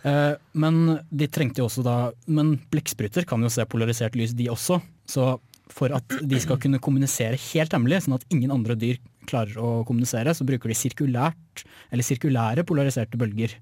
Eh, 0.08 0.38
men 0.56 0.80
de 1.12 1.28
trengte 1.28 1.60
jo 1.60 1.68
også 1.68 1.84
da 1.84 1.98
Men 2.32 2.56
blekkspruter 2.72 3.28
kan 3.28 3.44
jo 3.44 3.52
se 3.52 3.66
polarisert 3.68 4.16
lys, 4.16 4.32
de 4.32 4.48
også. 4.54 4.80
Så 5.04 5.34
for 5.68 5.92
at 5.92 6.16
de 6.24 6.40
skal 6.40 6.60
kunne 6.64 6.80
kommunisere 6.80 7.36
helt 7.52 7.76
hemmelig, 7.76 8.06
sånn 8.06 8.16
at 8.16 8.26
ingen 8.32 8.54
andre 8.56 8.78
dyr 8.80 9.02
klarer 9.28 9.60
å 9.60 9.84
kommunisere, 9.88 10.32
så 10.32 10.48
bruker 10.48 10.72
de 10.72 10.78
sirkulært, 10.80 11.66
eller 11.92 12.08
sirkulære 12.08 12.64
polariserte 12.68 13.20
bølger. 13.20 13.58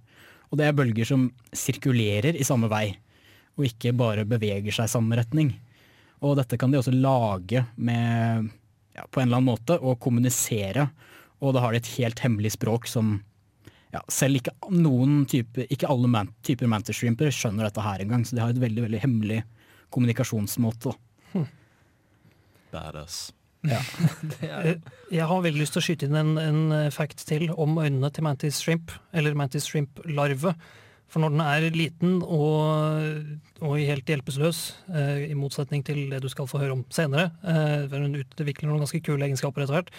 Og 0.51 0.59
det 0.59 0.67
er 0.69 0.77
bølger 0.77 1.09
som 1.09 1.31
sirkulerer 1.49 2.37
i 2.37 2.45
samme 2.45 2.69
vei, 2.69 2.91
og 3.57 3.65
ikke 3.71 3.95
bare 3.97 4.27
beveger 4.29 4.75
seg 4.75 4.85
i 4.85 4.93
samme 4.93 5.17
retning. 5.17 5.55
Og 6.25 6.35
dette 6.39 6.57
kan 6.57 6.73
de 6.73 6.79
også 6.79 6.93
lage 6.95 7.61
med, 7.75 8.49
ja, 8.97 9.05
på 9.05 9.21
en 9.21 9.29
eller 9.29 9.41
annen 9.41 9.51
måte, 9.51 9.77
og 9.77 9.99
kommunisere. 10.01 10.89
Og 11.43 11.53
da 11.55 11.61
har 11.63 11.75
de 11.75 11.83
et 11.83 11.93
helt 11.99 12.21
hemmelig 12.23 12.55
språk 12.55 12.89
som 12.89 13.19
ja, 13.93 14.01
selv 14.11 14.41
ikke 14.41 14.55
noen 14.75 15.23
type, 15.31 15.67
ikke 15.71 15.87
alle 15.91 16.09
man, 16.11 16.33
typer 16.43 16.69
mantis 16.71 16.97
shrimper 16.99 17.31
skjønner 17.33 17.69
dette 17.69 17.83
her 17.83 18.01
engang, 18.03 18.25
så 18.27 18.35
de 18.35 18.43
har 18.43 18.51
et 18.51 18.59
veldig 18.59 18.87
veldig 18.87 19.01
hemmelig 19.05 19.41
kommunikasjonsmåte. 19.95 20.95
Hm. 21.31 21.45
Badass. 22.73 23.19
Ja. 23.65 23.79
Jeg 25.17 25.27
har 25.29 25.45
veldig 25.45 25.61
lyst 25.61 25.75
til 25.77 25.81
å 25.81 25.85
skyte 25.85 26.09
inn 26.09 26.17
en, 26.19 26.33
en 26.41 26.91
fact 26.93 27.23
til 27.29 27.47
om 27.51 27.77
øynene 27.79 28.11
til 28.13 28.25
mantis 28.27 28.59
shrimp, 28.63 28.91
eller 29.15 29.37
mantis 29.37 29.69
shrimp 29.69 30.01
larve. 30.09 30.55
For 31.15 31.23
når 31.23 31.31
den 31.31 31.43
er 31.47 31.65
liten 31.71 32.15
og, 32.19 33.35
og 33.63 33.77
helt 33.79 34.09
hjelpeløs, 34.11 34.57
eh, 34.91 35.29
i 35.29 35.37
motsetning 35.39 35.79
til 35.87 36.09
det 36.11 36.19
du 36.19 36.27
skal 36.27 36.49
få 36.51 36.59
høre 36.59 36.75
om 36.75 36.81
senere, 36.91 37.29
eh, 37.47 37.85
hun 37.87 38.17
utvikler 38.19 38.67
noen 38.67 38.83
ganske 38.83 38.99
kule 38.99 39.23
egenskaper 39.23 39.63
etter 39.63 39.77
hvert, 39.77 39.93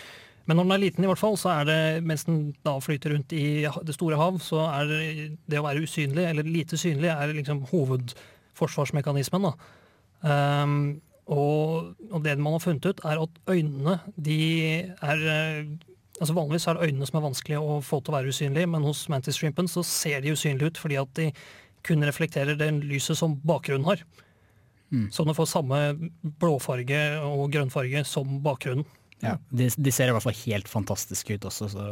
men 0.45 0.61
når 0.61 0.67
den 0.67 0.75
er 0.77 0.83
liten 0.83 1.07
i 1.07 1.09
hvert 1.09 1.23
fall, 1.23 1.39
så 1.41 1.55
er 1.55 1.65
det, 1.71 1.79
mens 2.05 2.27
den 2.29 2.53
da 2.69 2.77
flyter 2.85 3.17
rundt 3.17 3.33
i 3.33 3.65
det 3.65 3.97
store 3.97 4.21
hav, 4.21 4.37
så 4.45 4.61
er 4.69 4.93
det, 4.93 5.01
det 5.49 5.63
å 5.63 5.65
være 5.65 5.89
usynlig, 5.89 6.29
eller 6.29 6.53
lite 6.53 6.77
synlig, 6.77 7.09
er 7.15 7.33
liksom 7.33 7.65
hovedforsvarsmekanismen. 7.73 9.49
Um, 10.21 10.77
og, 11.33 11.97
og 12.13 12.21
det 12.29 12.37
man 12.37 12.59
har 12.59 12.63
funnet 12.69 12.93
ut, 12.93 13.01
er 13.09 13.25
at 13.25 13.41
øynene 13.57 13.97
de 14.29 14.39
er 14.85 15.25
eh, 15.33 15.73
altså 16.21 16.35
Vanligvis 16.37 16.67
er 16.69 16.79
det 16.79 16.89
øynene 16.91 17.07
som 17.09 17.19
er 17.21 17.27
vanskelig 17.27 17.59
å 17.61 17.79
få 17.85 18.01
til 18.01 18.13
å 18.13 18.17
være 18.19 18.33
usynlige, 18.33 18.69
men 18.73 18.85
hos 18.87 19.05
mantis 19.13 19.39
shrimpen 19.41 19.69
så 19.71 19.85
ser 19.87 20.23
de 20.25 20.33
usynlige 20.37 20.73
ut 20.73 20.81
fordi 20.81 20.99
at 21.01 21.13
de 21.19 21.31
kun 21.87 22.03
reflekterer 22.03 22.59
det 22.59 22.71
lyset 22.83 23.19
som 23.19 23.37
bakgrunnen 23.47 23.87
har. 23.87 24.03
Mm. 24.91 25.09
Så 25.15 25.25
den 25.27 25.35
får 25.37 25.49
samme 25.51 25.81
blåfarge 26.43 27.01
og 27.27 27.51
grønnfarge 27.55 28.05
som 28.07 28.39
bakgrunnen. 28.43 28.87
Ja, 29.25 29.39
de, 29.49 29.71
de 29.73 29.93
ser 29.95 30.11
i 30.11 30.13
hvert 30.13 30.25
fall 30.27 30.37
helt 30.43 30.69
fantastiske 30.69 31.39
ut 31.39 31.47
også, 31.49 31.71
så 31.73 31.85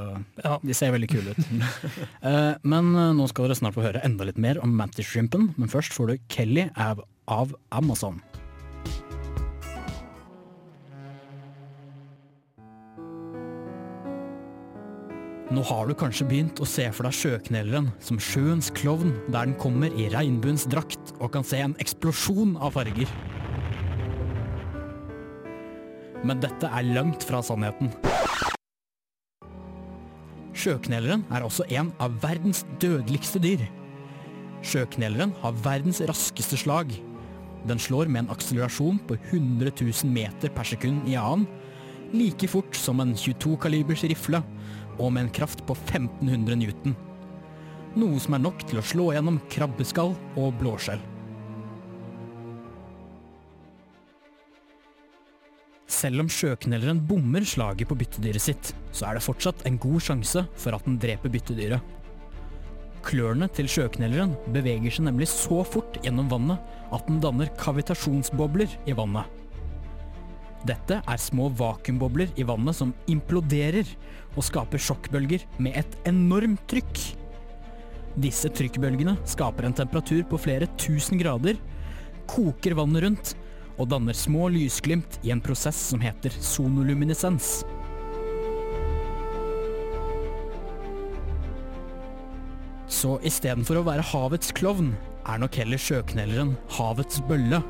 Ja. 0.45 0.59
de 0.61 0.75
ser 0.77 0.93
veldig 0.93 1.09
kule 1.09 1.33
ut. 1.33 1.47
Eh, 2.25 2.55
men 2.65 2.91
eh, 2.97 3.11
nå 3.17 3.27
skal 3.29 3.47
dere 3.49 3.57
snart 3.59 3.75
få 3.77 3.85
høre 3.85 4.01
enda 4.05 4.25
litt 4.29 4.39
mer 4.41 4.61
om 4.65 4.73
mantis 4.77 5.09
shrimpen, 5.11 5.51
men 5.61 5.69
først 5.73 5.93
får 5.97 6.11
du 6.13 6.15
Kelly 6.33 6.69
av, 6.77 7.03
av 7.29 7.53
Amazon. 7.73 8.21
Nå 15.53 15.61
har 15.69 15.85
du 15.85 15.93
kanskje 15.93 16.25
begynt 16.25 16.61
å 16.63 16.67
se 16.69 16.87
for 16.97 17.05
deg 17.05 17.17
sjøknelleren 17.19 17.91
som 18.01 18.17
sjøens 18.17 18.71
klovn 18.73 19.11
der 19.27 19.45
den 19.45 19.57
kommer 19.61 19.93
i 19.93 20.07
regnbuens 20.09 20.65
drakt 20.73 21.13
og 21.19 21.35
kan 21.35 21.45
se 21.45 21.59
en 21.61 21.75
eksplosjon 21.85 22.55
av 22.57 22.73
farger. 22.79 23.11
Men 26.25 26.41
dette 26.41 26.71
er 26.73 26.89
langt 26.97 27.27
fra 27.29 27.43
sannheten. 27.45 27.93
Sjøknelleren 30.57 31.27
er 31.29 31.45
også 31.45 31.67
en 31.77 31.91
av 32.01 32.17
verdens 32.23 32.63
dødeligste 32.81 33.43
dyr. 33.45 33.67
Sjøknelleren 34.65 35.35
har 35.43 35.61
verdens 35.67 36.01
raskeste 36.09 36.57
slag. 36.57 36.95
Den 37.69 37.81
slår 37.81 38.09
med 38.09 38.25
en 38.25 38.33
akselerasjon 38.33 39.03
på 39.05 39.21
100 39.21 39.75
000 39.77 40.09
meter 40.09 40.49
per 40.57 40.73
sekund 40.73 41.05
i 41.11 41.19
annen, 41.21 41.45
like 42.15 42.49
fort 42.49 42.77
som 42.79 43.03
en 43.03 43.13
22-kalibers 43.19 44.07
rifle, 44.09 44.41
og 44.99 45.13
med 45.15 45.27
en 45.27 45.35
kraft 45.41 45.65
på 45.69 45.77
1500 45.77 46.59
newton. 46.61 46.95
Noe 47.95 48.19
som 48.23 48.35
er 48.35 48.43
nok 48.43 48.65
til 48.67 48.81
å 48.81 48.87
slå 48.87 49.11
gjennom 49.15 49.41
krabbeskall 49.53 50.15
og 50.41 50.57
blåskjell. 50.61 51.03
Selv 55.95 56.25
om 56.25 56.31
sjøknelleren 56.33 57.03
bommer 57.07 57.45
slaget 57.47 57.89
på 57.89 57.97
byttedyret 58.01 58.43
sitt, 58.43 58.73
så 58.93 59.07
er 59.09 59.17
det 59.17 59.25
fortsatt 59.25 59.63
en 59.69 59.79
god 59.81 60.03
sjanse 60.03 60.43
for 60.59 60.77
at 60.77 60.85
den 60.89 60.99
dreper 61.01 61.33
byttedyret. 61.33 61.95
Klørne 63.05 63.51
til 63.53 63.69
sjøknelleren 63.69 64.33
beveger 64.53 64.97
seg 64.97 65.07
nemlig 65.11 65.29
så 65.31 65.61
fort 65.69 65.99
gjennom 66.03 66.31
vannet 66.33 66.93
at 66.95 67.05
den 67.09 67.21
danner 67.23 67.53
kavitasjonsbobler 67.61 68.79
i 68.89 68.97
vannet. 68.97 69.44
Dette 70.65 71.01
er 71.05 71.21
små 71.21 71.51
vakuumbobler 71.53 72.31
i 72.41 72.45
vannet 72.49 72.77
som 72.79 72.95
imploderer 73.11 73.89
og 74.33 74.47
skaper 74.47 74.81
sjokkbølger 74.81 75.45
med 75.61 75.77
et 75.77 75.99
enormt 76.09 76.63
trykk. 76.71 77.03
Disse 78.25 78.49
trykkbølgene 78.55 79.19
skaper 79.29 79.69
en 79.69 79.77
temperatur 79.77 80.23
på 80.31 80.41
flere 80.41 80.71
tusen 80.81 81.21
grader, 81.21 81.59
koker 82.31 82.77
vannet 82.79 83.05
rundt 83.05 83.35
og 83.75 83.91
danner 83.91 84.17
små 84.17 84.49
lysglimt 84.55 85.19
i 85.27 85.35
en 85.35 85.43
prosess 85.45 85.77
som 85.91 86.01
heter 86.01 86.33
sonoluminescens. 86.41 87.61
Så 92.89 93.19
istedenfor 93.27 93.83
å 93.83 93.89
være 93.89 94.05
havets 94.15 94.55
klovn, 94.57 94.95
er 95.29 95.41
nok 95.41 95.57
heller 95.61 95.81
sjøknelleren 95.81 96.55
havets 96.79 97.21
bølle. 97.29 97.61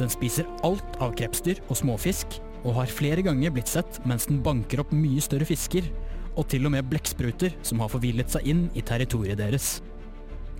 Den 0.00 0.10
spiser 0.12 0.48
alt 0.66 0.96
av 1.02 1.14
krepsdyr 1.18 1.60
og 1.68 1.78
småfisk, 1.82 2.38
og 2.62 2.76
har 2.78 2.92
flere 2.94 3.24
ganger 3.26 3.52
blitt 3.54 3.70
sett 3.70 3.98
mens 4.08 4.28
den 4.30 4.40
banker 4.44 4.82
opp 4.82 4.92
mye 4.94 5.22
større 5.24 5.48
fisker, 5.48 5.88
og 6.32 6.46
til 6.48 6.64
og 6.64 6.72
med 6.72 6.88
blekkspruter 6.88 7.56
som 7.66 7.82
har 7.82 7.90
forvillet 7.92 8.30
seg 8.32 8.46
inn 8.48 8.62
i 8.78 8.84
territoriet 8.86 9.40
deres. 9.40 9.80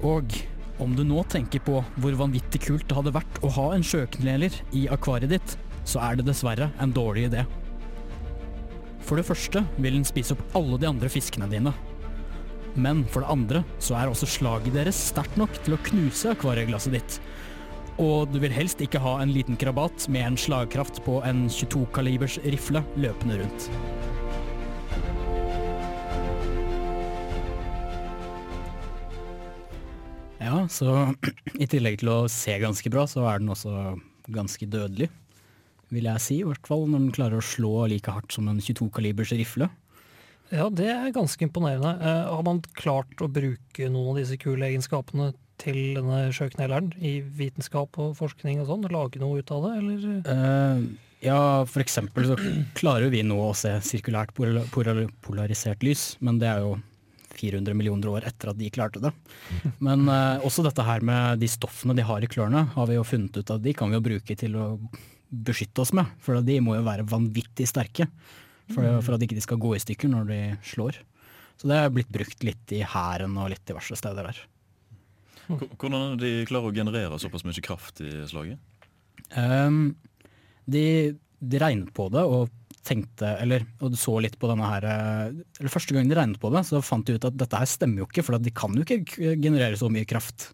Og 0.05 0.35
om 0.83 0.97
du 0.97 1.05
nå 1.07 1.23
tenker 1.31 1.63
på 1.65 1.79
hvor 2.03 2.19
vanvittig 2.19 2.65
kult 2.67 2.89
det 2.89 2.97
hadde 2.99 3.15
vært 3.15 3.41
å 3.45 3.53
ha 3.57 3.69
en 3.75 3.87
sjøkneler 3.87 4.55
i 4.77 4.87
akvariet 4.93 5.33
ditt, 5.37 5.57
så 5.89 6.03
er 6.03 6.19
det 6.19 6.27
dessverre 6.29 6.71
en 6.83 6.95
dårlig 6.95 7.29
idé. 7.31 7.47
For 9.03 9.19
det 9.19 9.27
første 9.27 9.65
vil 9.79 9.97
den 9.99 10.07
spise 10.07 10.37
opp 10.37 10.57
alle 10.59 10.79
de 10.81 10.89
andre 10.91 11.11
fiskene 11.13 11.49
dine. 11.51 11.73
Men 12.75 13.03
for 13.13 13.25
det 13.25 13.33
andre 13.33 13.63
så 13.83 13.97
er 13.99 14.11
også 14.11 14.29
slaget 14.39 14.77
deres 14.77 14.99
sterkt 15.11 15.37
nok 15.41 15.55
til 15.65 15.77
å 15.77 15.83
knuse 15.91 16.33
akvarieglasset 16.33 16.97
ditt. 16.97 17.19
Og 18.03 18.33
du 18.33 18.41
vil 18.43 18.51
helst 18.51 18.81
ikke 18.83 18.99
ha 19.03 19.19
en 19.23 19.31
liten 19.31 19.55
krabat 19.55 20.09
med 20.11 20.25
en 20.27 20.37
slagkraft 20.41 20.99
på 21.07 21.21
en 21.23 21.45
22-kalibers 21.53 22.41
rifle 22.43 22.83
løpende 22.99 23.37
rundt. 23.39 23.67
Ja, 30.43 30.65
så 30.67 31.13
i 31.63 31.69
tillegg 31.71 32.01
til 32.03 32.11
å 32.11 32.25
se 32.33 32.57
ganske 32.59 32.91
bra, 32.91 33.07
så 33.07 33.23
er 33.31 33.39
den 33.39 33.53
også 33.55 33.95
ganske 34.35 34.67
dødelig. 34.67 35.07
Vil 35.93 36.09
jeg 36.09 36.25
si, 36.25 36.41
i 36.41 36.49
hvert 36.49 36.67
fall 36.67 36.89
når 36.89 37.05
den 37.05 37.15
klarer 37.15 37.39
å 37.39 37.47
slå 37.53 37.87
like 37.93 38.11
hardt 38.11 38.35
som 38.35 38.51
en 38.51 38.59
22-kalibers 38.59 39.35
rifle. 39.39 39.71
Ja, 40.51 40.67
det 40.75 40.91
er 40.91 41.15
ganske 41.15 41.47
imponerende. 41.47 41.95
Eh, 42.03 42.27
har 42.35 42.43
man 42.45 42.65
klart 42.77 43.23
å 43.23 43.31
bruke 43.31 43.93
noen 43.93 44.17
av 44.17 44.19
disse 44.25 44.41
kule 44.43 44.67
egenskapene 44.73 45.31
til 45.63 45.79
denne 45.97 46.27
sjøkneleren 46.35 46.93
i 46.99 47.21
vitenskap 47.23 47.99
og 48.03 48.17
forskning 48.19 48.63
og 48.63 48.69
sånn? 48.71 48.87
Lage 48.93 49.23
noe 49.23 49.41
ut 49.41 49.53
av 49.55 49.67
det, 49.67 49.73
eller? 49.81 50.07
Uh, 50.27 51.11
ja, 51.23 51.41
for 51.71 51.85
eksempel 51.85 52.27
så 52.31 52.39
klarer 52.79 53.13
vi 53.13 53.23
nå 53.27 53.39
å 53.39 53.53
se 53.57 53.77
sirkulært 53.87 54.35
polar 54.37 54.67
polar 54.75 55.05
polarisert 55.23 55.85
lys, 55.87 56.17
men 56.21 56.41
det 56.43 56.51
er 56.51 56.65
jo 56.65 56.75
400 57.39 57.77
millioner 57.79 58.11
år 58.13 58.27
etter 58.29 58.51
at 58.53 58.59
de 58.59 58.69
klarte 58.75 59.01
det. 59.03 59.13
Men 59.87 60.05
uh, 60.11 60.43
også 60.45 60.65
dette 60.67 60.85
her 60.85 61.01
med 61.07 61.41
de 61.41 61.49
stoffene 61.49 61.97
de 61.97 62.05
har 62.05 62.23
i 62.23 62.29
klørne, 62.31 62.67
har 62.75 62.91
vi 62.91 62.99
jo 62.99 63.07
funnet 63.09 63.39
ut 63.39 63.55
at 63.55 63.65
de 63.65 63.73
kan 63.77 63.89
vi 63.89 63.97
jo 63.97 64.05
bruke 64.05 64.37
til 64.39 64.59
å 64.59 64.67
beskytte 65.33 65.81
oss 65.81 65.95
med. 65.97 66.11
For 66.21 66.43
de 66.45 66.59
må 66.61 66.77
jo 66.77 66.85
være 66.87 67.09
vanvittig 67.09 67.71
sterke 67.71 68.09
for, 68.73 68.85
for 69.01 69.17
at 69.17 69.25
ikke 69.25 69.39
de 69.39 69.45
skal 69.45 69.61
gå 69.63 69.73
i 69.77 69.83
stykker 69.83 70.13
når 70.13 70.29
de 70.29 70.41
slår. 70.75 71.01
Så 71.61 71.71
det 71.71 71.79
er 71.79 71.93
blitt 71.95 72.13
brukt 72.13 72.45
litt 72.45 72.75
i 72.75 72.83
hæren 72.85 73.37
og 73.41 73.53
litt 73.53 73.65
diverse 73.69 73.97
steder 73.99 74.29
der. 74.29 74.43
Hvordan 75.53 75.99
er 76.01 76.17
de 76.21 76.33
klarer 76.49 76.71
å 76.71 76.75
generere 76.77 77.21
såpass 77.21 77.45
mye 77.47 77.65
kraft 77.65 78.03
i 78.05 78.11
slaget? 78.31 78.61
Um, 79.37 79.95
de, 80.71 81.15
de 81.41 81.61
regnet 81.61 81.93
på 81.97 82.09
det 82.13 82.25
og 82.25 82.51
tenkte, 82.83 83.37
eller 83.39 83.65
og 83.83 83.95
så 83.99 84.17
litt 84.23 84.35
på 84.43 84.49
denne 84.51 84.67
her 84.67 84.87
eh, 84.89 85.37
eller 85.61 85.71
Første 85.73 85.95
gang 85.95 86.09
de 86.11 86.17
regnet 86.19 86.41
på 86.43 86.51
det, 86.55 86.65
så 86.67 86.83
fant 86.83 87.07
de 87.07 87.15
ut 87.15 87.29
at 87.29 87.37
dette 87.39 87.61
her 87.61 87.71
stemmer 87.71 88.03
jo 88.03 88.09
ikke, 88.09 88.25
for 88.27 88.43
de 88.43 88.55
kan 88.55 88.75
jo 88.75 88.83
ikke 88.83 89.37
generere 89.39 89.79
så 89.79 89.91
mye 89.93 90.09
kraft. 90.09 90.51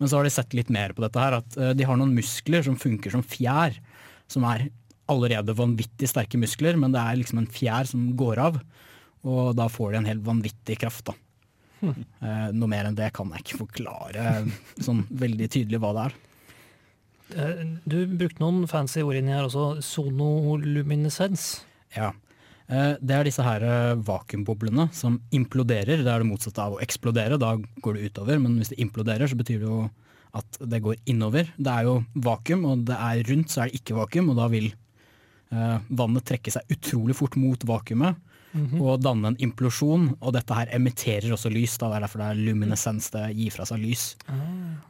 Men 0.00 0.08
så 0.08 0.18
har 0.18 0.26
de 0.26 0.32
sett 0.32 0.56
litt 0.56 0.72
mer 0.72 0.94
på 0.96 1.04
dette 1.04 1.20
her, 1.20 1.38
at 1.40 1.58
eh, 1.60 1.74
de 1.76 1.86
har 1.88 2.00
noen 2.00 2.16
muskler 2.16 2.64
som 2.66 2.78
funker 2.80 3.12
som 3.12 3.24
fjær. 3.24 3.76
Som 4.32 4.46
er 4.48 4.68
allerede 5.12 5.54
vanvittig 5.54 6.08
sterke 6.10 6.40
muskler, 6.40 6.78
men 6.80 6.94
det 6.94 7.02
er 7.02 7.20
liksom 7.20 7.42
en 7.42 7.52
fjær 7.52 7.86
som 7.92 8.08
går 8.18 8.42
av. 8.42 8.58
Og 9.26 9.52
da 9.58 9.68
får 9.70 9.92
de 9.92 10.00
en 10.00 10.10
helt 10.10 10.24
vanvittig 10.26 10.80
kraft, 10.82 11.06
da. 11.10 11.16
Eh, 11.84 12.46
noe 12.56 12.68
mer 12.70 12.86
enn 12.88 12.96
det 12.96 13.10
kan 13.12 13.28
jeg 13.34 13.42
ikke 13.44 13.58
forklare 13.66 14.46
sånn 14.82 15.02
veldig 15.12 15.48
tydelig 15.52 15.80
hva 15.82 15.90
det 15.96 16.04
er. 16.06 16.14
Eh, 17.36 17.64
Du 17.84 17.98
brukte 18.06 18.40
noen 18.40 18.66
fancy 18.70 19.02
ord 19.04 19.18
inni 19.18 19.34
her 19.34 19.44
også. 19.48 19.82
Sonoluminescens. 19.84 21.60
Ja. 21.96 22.12
Eh, 22.68 22.96
Det 23.00 23.10
er 23.14 23.24
disse 23.28 23.42
her 23.44 23.60
vakuumboblene 23.96 24.88
som 24.92 25.20
imploderer. 25.32 26.02
Det 26.02 26.08
er 26.08 26.24
det 26.24 26.30
motsatte 26.30 26.58
av 26.64 26.74
å 26.78 26.80
eksplodere, 26.80 27.38
da 27.38 27.56
går 27.82 27.94
det 28.00 28.10
utover. 28.12 28.40
Men 28.40 28.56
hvis 28.58 28.72
det 28.72 28.80
imploderer, 28.80 29.28
så 29.28 29.36
betyr 29.36 29.60
det 29.60 29.68
jo 29.68 29.90
at 30.34 30.58
det 30.60 30.82
går 30.82 30.96
innover. 31.06 31.52
Det 31.56 31.72
er 31.72 31.84
jo 31.84 32.04
vakuum, 32.16 32.64
og 32.72 32.84
det 32.88 32.96
er 32.96 33.22
rundt 33.30 33.48
så 33.52 33.62
er 33.62 33.70
det 33.70 33.80
ikke 33.80 33.96
vakuum, 34.00 34.30
og 34.30 34.36
da 34.36 34.48
vil 34.48 34.72
vannet 35.48 36.24
trekke 36.26 36.50
seg 36.50 36.66
utrolig 36.74 37.14
fort 37.14 37.36
mot 37.38 37.58
vakuumet. 37.64 38.16
Mhm. 38.56 38.80
Og 38.80 39.02
danne 39.04 39.32
en 39.32 39.38
implosjon, 39.42 40.08
og 40.20 40.32
dette 40.36 40.56
her 40.56 40.72
emitterer 40.76 41.34
også 41.36 41.52
lys. 41.52 41.76
Da. 41.76 41.90
Det 41.92 41.98
er 41.98 42.06
derfor 42.06 42.22
det 42.22 42.28
er 42.32 42.42
luminescens, 42.48 43.10
det 43.14 43.28
gir 43.36 43.54
fra 43.54 43.68
seg 43.68 43.82
lys. 43.84 44.08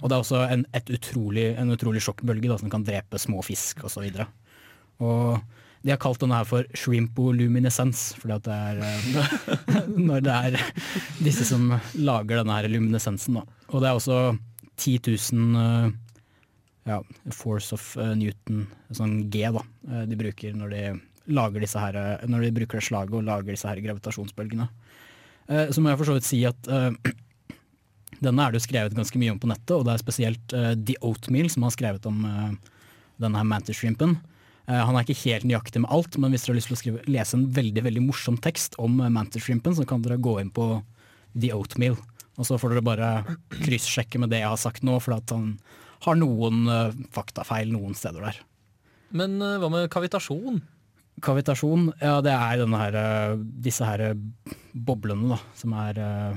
Og 0.01 0.09
det 0.09 0.15
er 0.15 0.23
også 0.23 0.43
en, 0.47 0.65
et 0.77 0.91
utrolig, 0.95 1.49
en 1.59 1.75
utrolig 1.75 2.03
sjokkbølge 2.05 2.51
da, 2.53 2.59
som 2.63 2.73
kan 2.73 2.87
drepe 2.87 3.21
små 3.21 3.43
fisk 3.47 3.85
osv. 3.89 4.07
Og 5.03 5.43
de 5.87 5.93
har 5.93 6.01
kalt 6.03 6.19
denne 6.23 6.39
her 6.41 6.49
for 6.49 6.67
shrimpoluminescens, 6.75 8.09
fordi 8.19 8.35
at 8.35 8.47
det 8.47 8.57
er 8.57 8.81
eh, 8.83 9.85
når 10.09 10.25
det 10.27 10.39
er 10.49 10.57
disse 11.23 11.47
som 11.47 11.69
lager 11.95 12.41
denne 12.41 12.57
her 12.57 12.67
luminesensen. 12.73 13.39
Da. 13.39 13.45
Og 13.71 13.83
det 13.83 13.91
er 13.91 14.01
også 14.01 14.19
10 14.83 14.97
000 15.33 15.61
eh, 15.63 15.93
ja, 16.91 16.99
force 17.35 17.77
of 17.77 17.93
eh, 18.03 18.17
Newton, 18.19 18.65
sånn 18.99 19.21
G, 19.31 19.45
da, 19.55 19.63
de 20.11 20.19
bruker 20.19 20.59
når 20.59 20.75
de 20.75 20.83
lager 21.29 21.63
disse 21.65 21.81
her, 21.81 21.97
eh, 21.97 22.27
når 22.31 22.47
de 22.47 22.55
bruker 22.61 22.81
det 22.81 22.87
slaget 22.87 23.15
og 23.19 23.27
lager 23.27 23.53
disse 23.55 23.69
her 23.69 23.81
gravitasjonsbølgene. 23.85 24.69
Eh, 25.49 25.71
Så 25.71 25.83
må 25.83 25.91
jeg 25.91 25.99
for 26.01 26.11
så 26.11 26.17
vidt 26.17 26.29
si 26.29 26.45
at 26.49 26.71
eh, 26.71 26.93
denne 28.25 28.47
er 28.47 28.53
det 28.55 28.61
jo 28.61 28.67
skrevet 28.69 28.97
ganske 28.97 29.21
mye 29.21 29.35
om 29.35 29.43
på 29.43 29.51
nettet, 29.51 29.75
og 29.77 29.85
det 29.87 29.95
er 29.95 30.03
spesielt 30.03 30.57
eh, 30.57 30.73
The 30.79 30.97
Oatmeal 31.03 31.51
som 31.53 31.67
har 31.67 31.75
skrevet 31.75 32.09
om 32.09 32.25
eh, 32.25 32.73
denne 33.23 33.41
her 33.41 33.49
mantis 33.49 33.79
shrimpen. 33.81 34.19
Eh, 34.67 34.81
han 34.83 34.97
er 34.97 35.05
ikke 35.07 35.21
helt 35.27 35.47
nøyaktig 35.49 35.83
med 35.85 35.93
alt, 35.95 36.19
men 36.19 36.35
hvis 36.35 36.47
dere 36.47 36.55
har 36.55 36.61
lyst 36.61 36.71
til 36.73 36.77
å 36.77 36.81
skrive, 36.83 37.07
lese 37.11 37.39
en 37.39 37.49
veldig 37.57 37.87
veldig 37.87 38.05
morsom 38.09 38.39
tekst 38.43 38.79
om 38.83 39.01
uh, 39.01 39.11
mantis 39.13 39.47
shrimpen, 39.47 39.77
så 39.77 39.87
kan 39.89 40.03
dere 40.05 40.19
gå 40.19 40.39
inn 40.43 40.53
på 40.55 40.69
The 41.37 41.53
Oatmeal. 41.55 41.99
Og 42.37 42.49
så 42.49 42.59
får 42.61 42.75
dere 42.75 42.85
bare 42.85 43.11
kryssjekke 43.63 44.21
med 44.21 44.33
det 44.33 44.43
jeg 44.43 44.51
har 44.53 44.61
sagt 44.61 44.85
nå, 44.85 44.99
for 45.01 45.17
at 45.17 45.31
han 45.33 45.55
har 46.05 46.19
noen 46.21 46.67
faktafeil 47.15 47.71
noen 47.73 47.97
steder 47.97 48.27
der. 48.27 48.41
Men 49.17 49.39
hva 49.41 49.71
med 49.73 49.89
kavitasjon? 49.89 50.61
Kavitasjon, 51.25 51.89
ja 52.03 52.19
det 52.25 52.35
er 52.35 52.61
denne 52.61 52.81
her, 52.81 52.99
eh, 53.01 53.39
disse 53.65 53.87
her 53.89 54.03
eh, 54.11 54.19
boblene 54.75 55.31
da, 55.33 55.39
som 55.57 55.73
er 55.81 56.01
eh, 56.03 56.37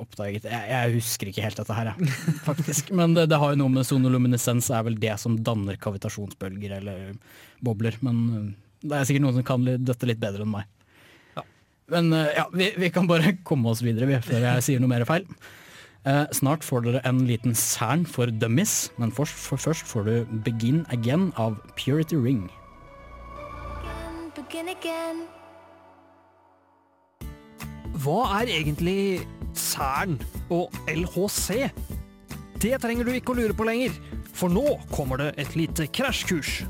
oppdaget. 0.00 0.48
Jeg, 0.48 0.70
jeg 0.72 0.94
husker 0.96 1.30
ikke 1.30 1.44
helt 1.44 1.60
dette 1.60 1.76
her, 1.76 1.92
jeg, 1.92 2.16
faktisk. 2.48 2.92
Men 2.96 3.14
det, 3.18 3.28
det 3.32 3.40
har 3.42 3.52
jo 3.52 3.60
noe 3.60 3.74
med 3.76 3.88
sonoluminescens 3.88 4.70
er 4.72 4.86
vel 4.88 4.98
det 5.00 5.18
som 5.20 5.36
danner 5.36 5.76
kavitasjonsbølger 5.80 6.78
eller 6.80 7.14
bobler. 7.64 8.00
Men 8.06 8.54
det 8.80 8.96
er 8.96 9.08
sikkert 9.08 9.26
noen 9.26 9.40
som 9.40 9.48
kan 9.52 9.68
dette 9.68 10.08
litt 10.08 10.22
bedre 10.22 10.46
enn 10.46 10.54
meg. 10.56 10.68
Men 11.90 12.12
eh, 12.14 12.34
ja, 12.36 12.46
vi, 12.54 12.70
vi 12.78 12.90
kan 12.94 13.08
bare 13.10 13.36
komme 13.48 13.72
oss 13.72 13.82
videre 13.84 14.08
vi, 14.10 14.20
før 14.24 14.46
jeg 14.46 14.66
sier 14.66 14.82
noe 14.82 14.92
mer 14.92 15.06
feil. 15.08 15.26
Eh, 16.08 16.24
snart 16.32 16.64
får 16.64 16.86
dere 16.86 17.02
en 17.08 17.24
liten 17.28 17.56
cern 17.58 18.06
for 18.08 18.30
dummies, 18.40 18.88
men 19.00 19.12
først, 19.12 19.36
for 19.36 19.60
først 19.60 19.88
får 19.90 20.06
du 20.06 20.14
Begin 20.46 20.84
Again 20.94 21.28
av 21.36 21.58
Purity 21.76 22.16
Ring. 22.16 22.46
Hva 28.00 28.20
er 28.40 28.50
egentlig 28.50 29.20
CERN 29.54 30.16
og 30.50 30.74
LHC? 30.90 31.68
Det 32.60 32.72
trenger 32.82 33.06
du 33.06 33.12
ikke 33.14 33.30
å 33.30 33.38
lure 33.38 33.54
på 33.54 33.68
lenger, 33.68 33.94
for 34.34 34.50
nå 34.50 34.74
kommer 34.90 35.22
det 35.22 35.28
et 35.38 35.54
lite 35.54 35.86
krasjkurs. 35.94 36.64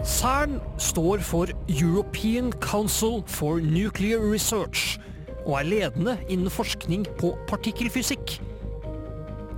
CERN 0.00 0.56
står 0.80 1.20
for 1.28 1.52
European 1.68 2.48
Council 2.64 3.20
for 3.28 3.60
Nuclear 3.60 4.24
Research 4.24 4.96
og 5.44 5.58
er 5.58 5.68
ledende 5.68 6.16
innen 6.32 6.52
forskning 6.52 7.04
på 7.20 7.34
partikkelfysikk. 7.50 8.38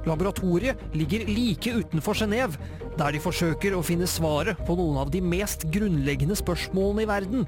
Laboratoriet 0.09 0.83
ligger 0.99 1.29
like 1.31 1.79
utenfor 1.79 2.19
Genéve, 2.19 2.59
der 2.99 3.15
de 3.15 3.23
forsøker 3.23 3.77
å 3.77 3.85
finne 3.87 4.09
svaret 4.11 4.61
på 4.67 4.77
noen 4.77 4.99
av 5.01 5.13
de 5.13 5.23
mest 5.25 5.65
grunnleggende 5.73 6.37
spørsmålene 6.39 7.07
i 7.07 7.11
verden, 7.11 7.47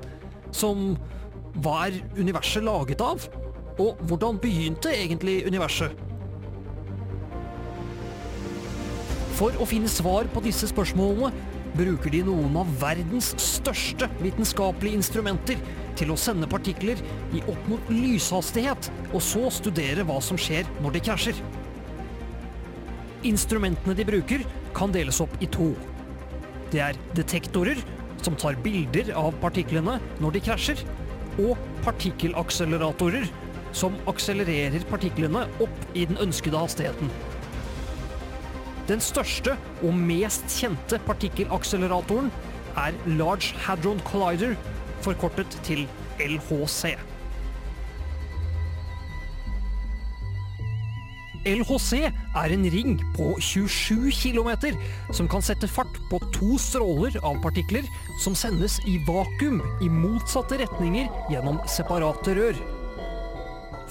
som 0.54 0.94
hva 1.62 1.84
er 1.88 2.00
universet 2.18 2.64
laget 2.66 3.02
av? 3.04 3.28
Og 3.78 3.98
hvordan 4.08 4.38
begynte 4.42 4.92
egentlig 4.94 5.42
universet? 5.48 5.92
For 9.34 9.54
å 9.58 9.66
finne 9.66 9.90
svar 9.90 10.28
på 10.30 10.42
disse 10.44 10.68
spørsmålene 10.70 11.32
bruker 11.74 12.12
de 12.14 12.20
noen 12.22 12.54
av 12.60 12.70
verdens 12.78 13.32
største 13.40 14.06
vitenskapelige 14.20 15.00
instrumenter 15.00 15.62
til 15.98 16.12
å 16.14 16.18
sende 16.18 16.46
partikler 16.50 17.00
i 17.34 17.42
opp 17.50 17.70
mot 17.70 17.90
lyshastighet, 17.90 18.90
og 19.10 19.22
så 19.22 19.50
studere 19.54 20.06
hva 20.06 20.20
som 20.22 20.38
skjer 20.38 20.68
når 20.82 20.96
de 20.96 21.02
krasjer. 21.08 21.40
Instrumentene 23.26 23.96
de 23.98 24.06
bruker, 24.06 24.46
kan 24.74 24.92
deles 24.94 25.20
opp 25.22 25.34
i 25.42 25.48
to. 25.50 25.72
Det 26.72 26.82
er 26.82 26.98
detektorer, 27.16 27.78
som 28.24 28.36
tar 28.40 28.58
bilder 28.64 29.12
av 29.18 29.34
partiklene 29.42 29.98
når 30.22 30.36
de 30.36 30.42
krasjer, 30.48 30.82
og 31.42 31.58
partikkelakseleratorer, 31.84 33.26
som 33.74 33.96
akselererer 34.10 34.86
partiklene 34.90 35.46
opp 35.62 35.88
i 35.98 36.06
den 36.06 36.18
ønskede 36.22 36.60
hastigheten. 36.60 37.10
Den 38.88 39.00
største 39.00 39.56
og 39.82 39.96
mest 39.96 40.44
kjente 40.52 41.00
partikkelakseleratoren 41.06 42.30
er 42.78 42.96
Large 43.16 43.56
Hadron 43.64 44.02
Collider, 44.06 44.54
forkortet 45.04 45.58
til 45.66 45.86
LHC. 46.20 46.94
LHC 51.44 52.06
er 52.08 52.52
en 52.54 52.64
ring 52.72 52.94
på 53.16 53.34
27 53.40 54.08
km 54.16 54.50
som 55.12 55.28
kan 55.28 55.44
sette 55.44 55.68
fart 55.68 55.98
på 56.08 56.20
to 56.32 56.56
stråler 56.60 57.18
av 57.20 57.40
partikler 57.44 57.84
som 58.24 58.36
sendes 58.38 58.78
i 58.88 58.96
vakuum 59.04 59.60
i 59.84 59.90
motsatte 59.92 60.58
retninger 60.62 61.10
gjennom 61.32 61.60
separate 61.68 62.36
rør. 62.38 62.62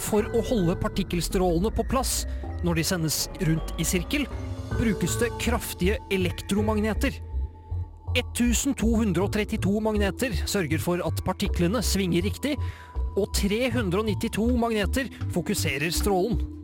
For 0.02 0.26
å 0.34 0.42
holde 0.50 0.80
partikkelstrålene 0.82 1.70
på 1.78 1.86
plass 1.92 2.24
når 2.66 2.80
de 2.80 2.88
sendes 2.88 3.20
rundt 3.44 3.76
i 3.78 3.86
sirkel, 3.86 4.26
brukes 4.74 5.20
det 5.22 5.30
kraftige 5.44 6.00
elektromagneter. 6.16 7.20
1232 8.14 9.78
magneter 9.82 10.36
sørger 10.50 10.82
for 10.82 11.02
at 11.06 11.22
partiklene 11.26 11.82
svinger 11.86 12.26
riktig, 12.26 12.58
og 13.14 13.30
392 13.38 14.50
magneter 14.58 15.10
fokuserer 15.34 15.94
strålen. 15.94 16.63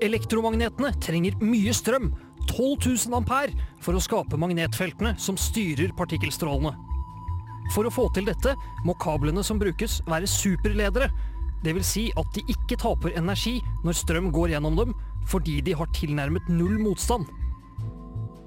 Elektromagnetene 0.00 0.94
trenger 1.02 1.36
mye 1.44 1.72
strøm, 1.76 2.10
12 2.48 2.86
000 3.10 3.16
ampere, 3.18 3.52
for 3.84 3.96
å 3.96 4.02
skape 4.02 4.38
magnetfeltene 4.40 5.12
som 5.20 5.36
styrer 5.38 5.92
partikkelstrålene. 5.98 6.72
For 7.74 7.86
å 7.86 7.92
få 7.92 8.08
til 8.14 8.26
dette 8.26 8.56
må 8.86 8.96
kablene 9.02 9.44
som 9.46 9.60
brukes 9.60 10.00
være 10.08 10.28
superledere, 10.30 11.10
vil 11.60 11.84
si 11.84 12.06
at 12.16 12.30
de 12.34 12.42
ikke 12.48 12.78
taper 12.80 13.12
energi 13.20 13.58
når 13.84 13.98
strøm 13.98 14.30
går 14.32 14.54
gjennom 14.54 14.78
dem, 14.78 14.94
fordi 15.28 15.60
de 15.64 15.76
har 15.76 15.90
tilnærmet 15.94 16.48
null 16.48 16.78
motstand. 16.80 17.28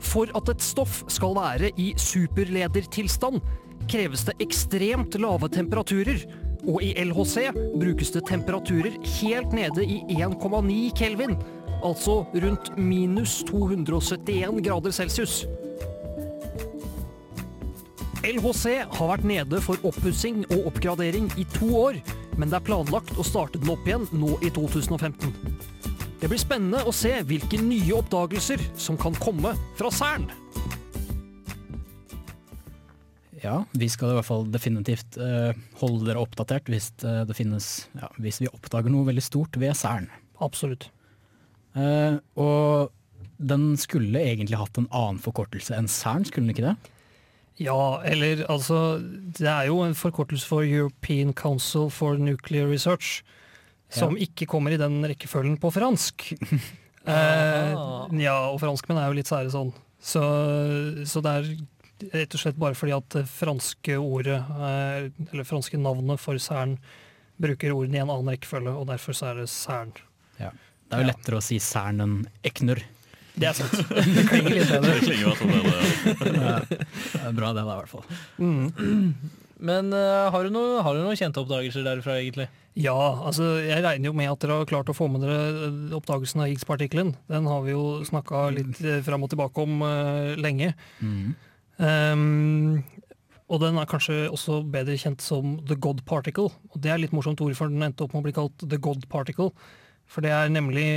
For 0.03 0.27
at 0.35 0.49
et 0.51 0.63
stoff 0.65 1.03
skal 1.11 1.37
være 1.37 1.69
i 1.79 1.93
superledertilstand, 2.01 3.39
kreves 3.87 4.25
det 4.27 4.35
ekstremt 4.43 5.15
lave 5.21 5.47
temperaturer, 5.53 6.25
og 6.67 6.83
i 6.83 6.93
LHC 6.99 7.49
brukes 7.79 8.13
det 8.15 8.23
temperaturer 8.29 8.95
helt 9.19 9.53
nede 9.55 9.85
i 9.85 9.99
1,9 10.15 10.77
kelvin, 10.97 11.35
altså 11.83 12.23
rundt 12.33 12.71
minus 12.77 13.41
271 13.49 14.63
grader 14.63 14.95
celsius. 14.95 15.43
LHC 18.23 18.85
har 18.87 19.09
vært 19.09 19.25
nede 19.27 19.59
for 19.63 19.79
oppussing 19.83 20.45
og 20.47 20.69
oppgradering 20.71 21.27
i 21.35 21.43
to 21.57 21.73
år, 21.75 21.99
men 22.39 22.47
det 22.47 22.61
er 22.61 22.67
planlagt 22.69 23.11
å 23.19 23.25
starte 23.27 23.59
den 23.59 23.73
opp 23.73 23.83
igjen 23.87 24.07
nå 24.15 24.37
i 24.39 24.51
2015. 24.55 25.33
Det 26.21 26.29
blir 26.31 26.39
spennende 26.39 26.85
å 26.87 26.93
se 26.95 27.17
hvilke 27.27 27.59
nye 27.59 27.97
oppdagelser 27.97 28.63
som 28.79 28.95
kan 28.95 29.15
komme 29.19 29.51
fra 29.75 29.91
Cern. 29.91 30.29
Ja, 33.43 33.57
vi 33.75 33.89
skal 33.91 34.13
i 34.13 34.17
hvert 34.17 34.27
fall 34.29 34.45
definitivt 34.53 35.17
eh, 35.19 35.51
holde 35.81 36.07
dere 36.07 36.21
oppdatert 36.23 36.69
hvis 36.71 36.93
eh, 37.03 37.23
det 37.27 37.35
finnes 37.35 37.89
ja, 37.99 38.07
Hvis 38.23 38.39
vi 38.39 38.47
oppdager 38.47 38.93
noe 38.93 39.07
veldig 39.09 39.23
stort 39.25 39.59
ved 39.59 39.75
Cern. 39.75 40.07
Absolutt. 40.43 40.87
Eh, 41.75 42.15
og 42.39 42.93
den 43.43 43.73
skulle 43.81 44.21
egentlig 44.23 44.59
hatt 44.61 44.79
en 44.79 44.87
annen 44.95 45.19
forkortelse 45.21 45.75
enn 45.75 45.91
Cern, 45.91 46.23
skulle 46.27 46.47
den 46.47 46.55
ikke 46.55 46.69
det? 46.69 46.93
Ja, 47.61 48.01
eller 48.01 48.45
altså 48.49 48.97
Det 49.37 49.45
er 49.49 49.67
jo 49.67 49.83
en 49.83 49.93
forkortelse 49.97 50.47
for 50.47 50.65
European 50.65 51.33
Council 51.37 51.89
for 51.93 52.17
Nuclear 52.17 52.69
Research, 52.71 53.21
som 53.93 54.15
ikke 54.17 54.47
kommer 54.49 54.73
i 54.73 54.79
den 54.81 55.03
rekkefølgen 55.05 55.59
på 55.61 55.69
fransk. 55.75 56.31
eh, 57.13 57.75
ja, 58.23 58.37
og 58.49 58.57
franskmenn 58.63 59.03
er 59.03 59.11
jo 59.11 59.19
litt 59.19 59.29
sære 59.29 59.51
sånn. 59.53 59.69
Så, 60.03 60.23
så 61.07 61.21
det 61.23 61.35
er 61.35 61.51
rett 62.11 62.35
og 62.35 62.41
slett 62.41 62.59
bare 62.59 62.77
fordi 62.77 62.95
at 62.95 63.09
det 63.15 63.23
franske 63.31 63.97
ordet, 64.01 64.39
eh, 64.39 65.09
eller 65.31 65.47
franske 65.47 65.79
navnet 65.79 66.21
for 66.21 66.39
Cern, 66.41 66.77
bruker 67.41 67.73
ordene 67.73 67.99
i 67.99 68.03
en 68.03 68.11
annen 68.11 68.33
rekkefølge, 68.33 68.73
og 68.77 68.89
derfor 68.91 69.17
så 69.17 69.31
er 69.31 69.41
det 69.41 69.49
Cern. 69.51 69.93
Ja. 70.39 70.51
Det 70.87 70.99
er 70.99 71.05
jo 71.05 71.09
lettere 71.09 71.39
å 71.39 71.43
si 71.43 71.59
Cern 71.63 72.03
enn 72.03 72.17
Eknur. 72.45 72.83
Det 73.33 73.47
er 73.49 73.55
sant. 73.57 73.79
Det 73.89 74.25
klinger 74.29 74.59
litt 74.59 74.69
bedre. 74.69 74.91
Det 74.99 75.05
klinger 75.07 76.43
ja. 76.43 76.57
Det 76.67 77.21
er 77.23 77.33
bra 77.33 77.53
det, 77.55 77.63
da, 77.63 77.71
i 77.73 77.79
hvert 77.79 77.89
fall. 77.89 78.05
Mm. 78.37 79.15
Men 79.69 79.93
uh, 79.95 80.29
har, 80.33 80.43
du 80.43 80.53
noe, 80.53 80.81
har 80.83 80.93
du 80.93 81.01
noen 81.05 81.17
kjente 81.17 81.39
oppdagelser 81.41 81.85
derfra, 81.85 82.17
egentlig? 82.19 82.49
Ja, 82.75 82.97
altså 83.29 83.61
jeg 83.61 83.83
regner 83.85 84.09
jo 84.09 84.15
med 84.17 84.31
at 84.31 84.41
dere 84.41 84.57
har 84.59 84.69
klart 84.69 84.89
å 84.89 84.95
få 84.97 85.07
med 85.13 85.23
dere 85.23 85.69
oppdagelsen 85.95 86.41
av 86.43 86.49
Higgs-partikkelen. 86.49 87.13
Den 87.29 87.47
har 87.49 87.61
vi 87.65 87.75
jo 87.75 88.01
snakka 88.07 88.47
litt 88.55 88.81
eh, 88.81 89.01
fram 89.05 89.23
og 89.23 89.31
tilbake 89.31 89.63
om 89.63 89.83
uh, 89.85 90.33
lenge. 90.41 90.73
Mm. 90.99 91.33
Um, 91.77 92.83
og 93.51 93.61
den 93.61 93.77
er 93.77 93.89
kanskje 93.89 94.27
også 94.31 94.61
bedre 94.73 94.97
kjent 94.97 95.21
som 95.21 95.57
The 95.67 95.77
God 95.77 96.01
Particle. 96.09 96.49
Og 96.73 96.81
det 96.81 96.93
er 96.93 97.01
litt 97.01 97.13
morsomt 97.15 97.41
ord, 97.43 97.55
for 97.57 97.71
den 97.71 97.83
endte 97.85 98.05
opp 98.05 98.15
med 98.15 98.23
å 98.23 98.27
bli 98.27 98.35
kalt 98.35 98.65
The 98.65 98.79
God 98.81 99.05
Particle. 99.11 99.51
For 100.09 100.25
det 100.25 100.33
er 100.35 100.51
nemlig 100.51 100.87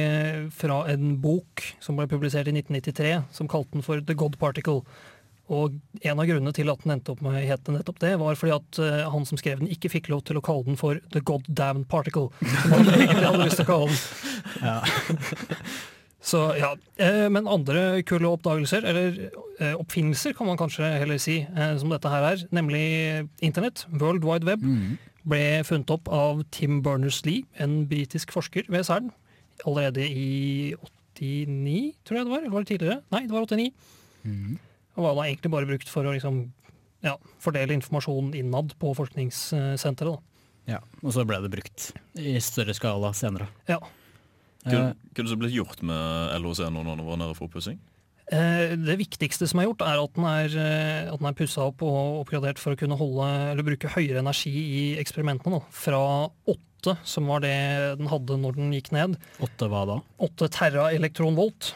fra 0.56 0.82
en 0.92 1.16
bok 1.22 1.62
som 1.84 1.98
ble 1.98 2.08
publisert 2.10 2.48
i 2.50 2.54
1993, 2.54 3.12
som 3.34 3.50
kalte 3.50 3.76
den 3.76 3.86
for 3.86 4.02
The 4.02 4.16
God 4.18 4.38
Particle. 4.40 4.82
Og 5.52 5.76
en 6.02 6.18
av 6.18 6.26
grunnene 6.26 6.52
til 6.54 6.70
at 6.72 6.80
den 6.82 6.96
endte 6.96 7.12
opp 7.12 7.20
med 7.22 7.36
å 7.36 7.42
hete 7.44 7.74
nettopp 7.74 8.00
det, 8.02 8.14
var 8.18 8.38
fordi 8.38 8.54
at 8.56 8.80
uh, 8.82 9.02
han 9.12 9.28
som 9.28 9.38
skrev 9.38 9.60
den, 9.62 9.70
ikke 9.70 9.92
fikk 9.92 10.10
lov 10.10 10.24
til 10.26 10.40
å 10.40 10.44
kalle 10.44 10.66
den 10.66 10.80
for 10.80 10.98
The 11.14 11.22
God 11.22 11.46
Damn 11.46 11.84
Particle. 11.86 12.32
Som 12.40 12.72
han 12.78 12.94
egentlig 12.96 13.28
hadde 13.28 13.44
lyst 13.44 13.60
til 13.62 13.68
å 13.68 13.70
kalle 13.74 13.92
den. 13.92 14.00
Ja. 14.64 15.86
Så 16.26 16.40
ja, 16.58 16.72
eh, 16.98 17.28
Men 17.30 17.46
andre 17.46 18.02
kule 18.02 18.26
oppdagelser, 18.34 18.82
eller 18.90 19.18
eh, 19.60 19.74
oppfinnelser 19.78 20.34
kan 20.34 20.48
man 20.48 20.58
kanskje 20.58 20.88
heller 20.98 21.20
si, 21.22 21.36
eh, 21.46 21.76
som 21.78 21.92
dette 21.92 22.10
her 22.10 22.24
er, 22.32 22.42
nemlig 22.50 23.28
internett, 23.46 23.84
World 23.94 24.24
Wide 24.26 24.48
Web, 24.48 24.64
Mm. 24.66 24.96
ble 25.26 25.62
funnet 25.66 25.90
opp 25.94 26.08
av 26.10 26.42
Tim 26.50 26.80
Berners-Lee, 26.82 27.44
en 27.62 27.86
britisk 27.86 28.32
forsker 28.34 28.66
ved 28.68 28.84
CERN, 28.86 29.12
allerede 29.66 30.02
i 30.06 30.74
89, 31.14 31.94
tror 32.04 32.18
jeg 32.18 32.26
det 32.26 32.32
var? 32.32 32.42
Eller 32.42 32.50
var 32.56 32.64
det 32.64 32.70
tidligere? 32.74 33.02
Nei, 33.14 33.22
det 33.26 33.32
var 33.34 33.46
89. 33.46 33.70
Mm. 34.26 34.58
Og 34.96 35.04
var 35.04 35.14
da 35.14 35.26
egentlig 35.30 35.50
bare 35.54 35.66
brukt 35.70 35.88
for 35.88 36.04
å 36.08 36.12
liksom, 36.14 36.40
ja, 37.06 37.14
fordele 37.42 37.74
informasjon 37.78 38.34
innad 38.34 38.74
på 38.80 38.94
forskningssenteret. 38.98 40.18
Ja, 40.66 40.80
og 41.02 41.12
så 41.14 41.22
ble 41.26 41.38
det 41.44 41.52
brukt 41.54 41.92
i 42.18 42.34
større 42.42 42.74
skala 42.74 43.12
senere. 43.14 43.46
Ja. 43.70 43.78
Hva 44.66 44.78
hva 44.92 45.20
er 45.20 45.22
det 45.24 45.30
som 45.32 45.40
ble 45.40 45.48
gjort 45.54 45.82
med 45.86 46.34
LHC 46.42 46.66
nå 46.70 46.82
når 46.84 46.96
den 46.98 47.06
var 47.06 47.20
nede 47.22 47.36
for 47.38 47.46
oppussing? 47.48 47.78
Eh, 48.26 48.74
Det 48.76 48.96
viktigste 48.98 49.46
som 49.46 49.60
er 49.62 49.68
gjort, 49.68 49.84
er 49.86 50.00
at 50.02 50.14
den 50.18 50.24
er, 50.26 50.56
eh, 50.58 51.12
at 51.12 51.18
den 51.20 51.28
er 51.30 51.36
pussa 51.38 51.62
opp 51.70 51.82
og 51.86 52.24
oppgradert 52.26 52.58
for 52.58 52.74
å 52.74 52.78
kunne 52.80 52.98
holde, 52.98 53.28
eller 53.52 53.62
bruke 53.62 53.88
høyere 53.94 54.18
energi 54.18 54.50
i 54.50 54.82
eksperimentene. 55.00 55.60
Da. 55.60 55.66
Fra 55.70 56.00
åtte, 56.50 56.96
som 57.06 57.26
var 57.30 57.40
det 57.46 57.54
den 57.98 58.10
hadde 58.10 58.36
når 58.42 58.56
den 58.58 58.72
gikk 58.74 58.90
ned, 58.92 59.16
Åtte 59.40 59.68
hva 59.70 59.84
da? 59.86 60.00
åtte 60.26 60.50
terra 60.50 60.90
elektronvolt, 60.94 61.72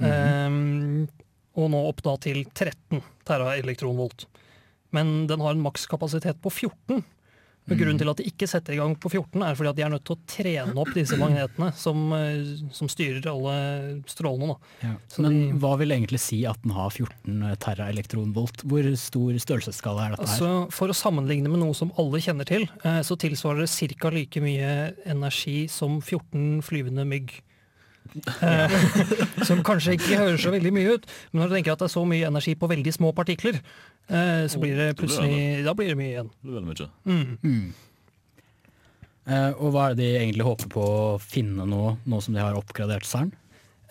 eh, 0.00 0.48
og 1.54 1.70
nå 1.70 1.84
opp 1.88 2.02
da 2.02 2.16
til 2.16 2.44
13 2.50 3.02
terra 3.24 3.54
elektronvolt. 3.60 4.24
Men 4.94 5.26
den 5.26 5.40
har 5.40 5.52
en 5.54 5.62
makskapasitet 5.62 6.40
på 6.42 6.50
14. 6.50 7.04
Og 7.64 7.78
Grunnen 7.80 7.96
til 7.96 8.10
at 8.10 8.18
de 8.20 8.24
ikke 8.28 8.46
setter 8.46 8.74
i 8.74 8.76
gang 8.76 8.92
på 9.00 9.08
14, 9.08 9.40
er 9.42 9.54
fordi 9.56 9.70
at 9.70 9.76
de 9.78 9.82
er 9.86 9.92
nødt 9.94 10.04
til 10.04 10.16
å 10.16 10.24
trene 10.28 10.74
opp 10.82 10.90
disse 10.92 11.16
magnetene 11.16 11.70
som, 11.74 12.12
eh, 12.12 12.68
som 12.76 12.90
styrer 12.92 13.24
alle 13.30 14.02
strålene. 14.04 14.56
Ja. 14.82 14.90
Men 15.18 15.30
de- 15.32 15.58
hva 15.62 15.78
vil 15.80 15.88
egentlig 15.96 16.20
si 16.20 16.42
at 16.44 16.60
den 16.62 16.72
har 16.76 16.90
14 16.90 17.56
teraelektronvolt? 17.64 18.64
Hvor 18.68 18.84
stor 19.00 19.32
størrelsesskala 19.40 20.06
er 20.10 20.16
dette 20.16 20.28
her? 20.28 20.34
Altså, 20.34 20.72
for 20.76 20.88
å 20.92 20.98
sammenligne 20.98 21.48
med 21.48 21.60
noe 21.64 21.72
som 21.74 21.90
alle 21.96 22.20
kjenner 22.20 22.44
til, 22.44 22.68
eh, 22.84 23.00
så 23.00 23.16
tilsvarer 23.16 23.64
det 23.64 23.96
ca. 23.98 24.10
like 24.10 24.40
mye 24.44 24.94
energi 25.06 25.66
som 25.70 26.00
14 26.02 26.60
flyvende 26.62 27.06
mygg. 27.08 27.40
Eh, 28.14 28.74
som 29.48 29.62
kanskje 29.66 29.96
ikke 29.96 30.18
høres 30.20 30.44
så 30.44 30.52
veldig 30.54 30.72
mye 30.74 30.98
ut, 30.98 31.08
men 31.32 31.42
når 31.42 31.50
du 31.50 31.56
tenker 31.56 31.74
at 31.74 31.82
det 31.82 31.88
er 31.88 31.94
så 31.96 32.04
mye 32.08 32.28
energi 32.28 32.54
på 32.58 32.70
veldig 32.70 32.94
små 32.94 33.10
partikler, 33.16 33.58
eh, 34.08 34.44
så 34.50 34.60
blir 34.62 34.76
det 34.78 34.92
det 34.92 34.98
plutselig 35.00 35.64
Da 35.66 35.74
blir 35.74 35.90
det 35.92 35.98
mye 35.98 36.12
igjen. 36.12 36.30
Det 36.42 36.54
blir 36.54 36.68
mye. 36.68 36.90
Mm. 37.08 37.38
Mm. 37.42 37.66
Eh, 39.24 39.50
og 39.56 39.72
hva 39.72 39.88
er 39.88 39.96
det 39.96 40.04
de 40.04 40.18
egentlig 40.20 40.46
håper 40.46 40.70
på 40.74 40.84
å 40.84 41.16
finne 41.22 41.64
nå, 41.68 41.96
nå 42.04 42.20
som 42.22 42.36
de 42.36 42.44
har 42.44 42.58
oppgradert 42.58 43.08
CERN? 43.08 43.32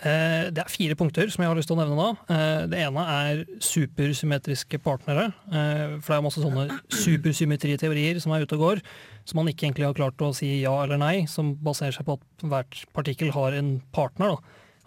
Eh, 0.04 0.50
Det 0.52 0.60
er 0.60 0.68
fire 0.72 0.96
punkter 1.00 1.30
som 1.32 1.44
jeg 1.44 1.48
har 1.50 1.56
lyst 1.56 1.70
til 1.72 1.78
å 1.78 1.80
nevne 1.80 1.96
nå. 1.96 2.08
Eh, 2.28 2.66
Det 2.68 2.80
ene 2.84 3.04
er 3.08 3.44
supersymmetriske 3.63 4.80
partnere. 4.84 5.34
eh, 5.52 5.98
For 6.02 6.13
det 6.13 6.18
er 6.18 6.26
masse 6.28 6.42
sånne 6.44 6.66
supersymmetriteorier 6.92 8.20
som 8.22 8.34
er 8.34 8.44
ute 8.44 8.58
og 8.58 8.60
går, 8.66 8.82
som 9.26 9.38
man 9.39 9.48
ikke 9.48 9.68
egentlig 9.72 9.86
har 9.88 9.94
klart 9.96 10.18
å 10.20 10.34
si 10.36 10.62
ja 10.62 10.74
eller 10.84 10.98
nei, 10.98 11.26
som 11.26 11.56
baserer 11.56 11.94
seg 11.96 12.06
på 12.06 12.18
at 12.20 12.44
hvert 12.44 12.84
partikkel 12.94 13.32
har 13.32 13.54
en 13.54 13.82
partner. 13.94 14.36
Da. 14.36 14.38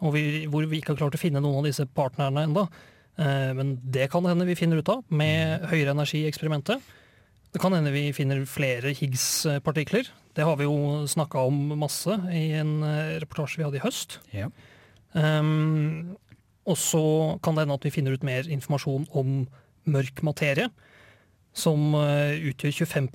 Og 0.03 0.13
vi, 0.13 0.47
hvor 0.47 0.67
vi 0.69 0.81
ikke 0.83 0.93
har 0.95 1.01
klart 1.01 1.17
å 1.17 1.23
finne 1.23 1.41
noen 1.41 1.59
av 1.63 1.65
disse 1.65 1.87
partnerne 1.87 2.45
enda. 2.45 2.69
Men 3.17 3.81
det 3.83 4.11
kan 4.13 4.23
hende 4.29 4.45
vi 4.45 4.55
finner 4.55 4.77
ut 4.83 4.89
av 4.93 5.03
med 5.09 5.63
høyere 5.71 5.95
energi 5.97 6.27
i 6.27 6.29
eksperimentet. 6.31 6.83
Det 7.51 7.63
kan 7.63 7.73
hende 7.73 7.91
vi 7.91 8.11
finner 8.13 8.43
flere 8.45 8.93
Higgs-partikler. 8.93 10.11
Det 10.37 10.45
har 10.45 10.57
vi 10.61 10.65
jo 10.65 11.07
snakka 11.09 11.47
om 11.49 11.73
masse 11.81 12.13
i 12.29 12.51
en 12.61 12.83
reportasje 13.23 13.57
vi 13.57 13.65
hadde 13.65 13.81
i 13.81 13.85
høst. 13.87 14.19
Ja. 14.37 14.51
Um, 15.17 16.17
og 16.67 16.77
så 16.81 17.05
kan 17.45 17.57
det 17.57 17.65
hende 17.65 17.79
at 17.79 17.87
vi 17.87 17.95
finner 17.95 18.17
ut 18.17 18.27
mer 18.27 18.49
informasjon 18.51 19.09
om 19.17 19.47
mørk 19.87 20.23
materie. 20.27 20.69
som 21.57 21.95
uh, 21.97 22.37
utgjør 22.51 22.85
25 22.85 23.07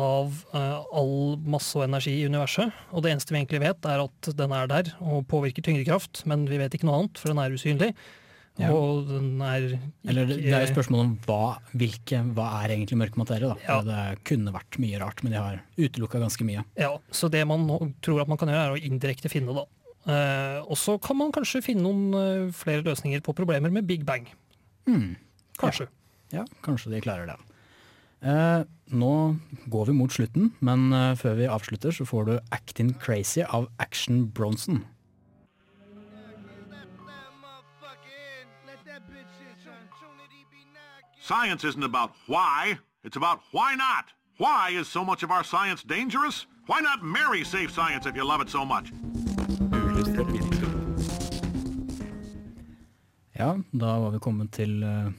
av 0.00 0.38
uh, 0.54 0.84
all 0.88 1.36
masse 1.44 1.76
og 1.76 1.84
energi 1.84 2.14
i 2.16 2.24
universet. 2.24 2.72
Og 2.96 3.04
det 3.04 3.12
eneste 3.12 3.34
vi 3.34 3.42
egentlig 3.42 3.60
vet, 3.60 3.84
er 3.84 4.00
at 4.06 4.30
den 4.38 4.54
er 4.56 4.70
der 4.70 4.88
og 5.04 5.26
påvirker 5.28 5.60
tyngdekraft, 5.60 6.22
men 6.24 6.46
vi 6.48 6.56
vet 6.62 6.72
ikke 6.72 6.88
noe 6.88 7.02
annet, 7.02 7.20
for 7.20 7.28
den 7.28 7.42
er 7.42 7.52
usynlig. 7.52 7.90
Ja. 8.56 8.70
Og 8.70 9.08
den 9.10 9.40
er 9.42 9.64
ikke 9.66 10.08
Eller 10.08 10.28
det 10.30 10.38
er 10.46 10.62
jo 10.62 10.70
spørsmål 10.70 11.00
om 11.02 11.12
hva, 11.26 11.56
hvilke, 11.74 12.20
hva 12.36 12.48
er 12.62 12.76
egentlig 12.76 13.00
mørk 13.02 13.16
materie. 13.18 13.50
Da. 13.50 13.56
Ja. 13.66 13.78
Det 13.84 14.24
kunne 14.30 14.54
vært 14.54 14.78
mye 14.80 15.00
rart, 15.02 15.20
men 15.20 15.34
de 15.34 15.40
har 15.42 15.62
utelukka 15.76 16.22
ganske 16.22 16.46
mye. 16.46 16.62
Ja, 16.78 16.92
så 17.10 17.28
det 17.28 17.42
man 17.50 17.66
tror 18.04 18.22
at 18.22 18.30
man 18.30 18.40
kan 18.40 18.52
gjøre, 18.52 18.68
er 18.70 18.76
å 18.76 18.84
indirekte 18.90 19.32
finne, 19.32 19.56
da. 19.56 19.66
Eh, 20.04 20.60
og 20.68 20.76
så 20.76 20.98
kan 21.00 21.16
man 21.16 21.32
kanskje 21.32 21.62
finne 21.64 21.84
noen 21.86 22.14
eh, 22.18 22.52
flere 22.52 22.84
løsninger 22.84 23.22
på 23.24 23.32
problemer 23.36 23.72
med 23.72 23.86
Big 23.88 24.04
Bang. 24.06 24.28
Mm. 24.86 25.14
Kanskje. 25.60 25.88
Ja, 26.32 26.44
kanskje 26.64 26.92
de 26.92 27.00
klarer 27.00 27.30
det. 27.30 27.38
Eh, 28.24 28.64
nå 28.96 29.36
går 29.72 29.84
vi 29.84 29.92
mot 29.92 30.12
slutten, 30.12 30.52
men 30.60 30.92
eh, 30.92 31.14
før 31.16 31.34
vi 31.40 31.48
avslutter 31.48 31.92
så 31.92 32.04
får 32.08 32.24
du 32.24 32.34
Actin 32.52 32.94
Crazy 32.94 33.42
av 33.48 33.68
Action 33.78 34.26
Bronson. 34.30 34.84
Science 41.24 41.64
isn't 41.64 41.84
about 41.84 42.10
why, 42.26 42.78
it's 43.02 43.16
about 43.16 43.40
why 43.52 43.74
not. 43.74 44.12
Why 44.36 44.78
is 44.78 44.88
so 44.88 45.02
much 45.04 45.22
of 45.22 45.30
our 45.30 45.42
science 45.42 45.82
dangerous? 45.82 46.46
Why 46.66 46.80
not 46.80 47.02
marry 47.02 47.44
safe 47.44 47.70
science 47.70 48.04
if 48.04 48.14
you 48.14 48.24
love 48.24 48.42
it 48.42 48.50
so 48.50 48.64
much? 48.64 48.92
Ja, 53.38 53.52
da 53.74 53.98
var 54.04 54.12
vi 54.14 54.20
kommet 54.22 54.52
til 54.54 54.78
uh, 54.86 55.10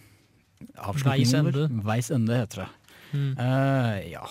avslutningen 0.87 1.49
vår. 1.51 1.69
Veis 1.87 2.11
ende 2.15 2.37
heter 2.41 2.63
det. 2.63 2.67
Mm. 3.15 3.31
Uh, 3.39 3.97
ja, 4.11 4.23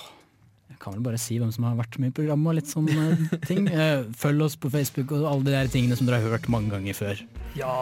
jeg 0.73 0.79
kan 0.83 0.95
vel 0.97 1.05
bare 1.05 1.19
si 1.21 1.37
hvem 1.41 1.53
som 1.55 1.65
har 1.69 1.77
vært 1.79 1.99
med 2.03 2.11
i 2.11 2.17
programmet 2.17 2.51
og 2.51 2.57
litt 2.59 2.71
sånne 2.73 3.05
ting. 3.49 3.69
Uh, 3.69 4.07
følg 4.19 4.45
oss 4.49 4.57
på 4.61 4.71
Facebook 4.73 5.13
og 5.17 5.27
alle 5.31 5.47
de 5.51 5.55
der 5.57 5.71
tingene 5.73 5.97
som 6.01 6.09
dere 6.09 6.23
har 6.23 6.35
hørt 6.37 6.49
mange 6.53 6.73
ganger 6.73 6.97
før. 6.97 7.21
Ja. 7.55 7.75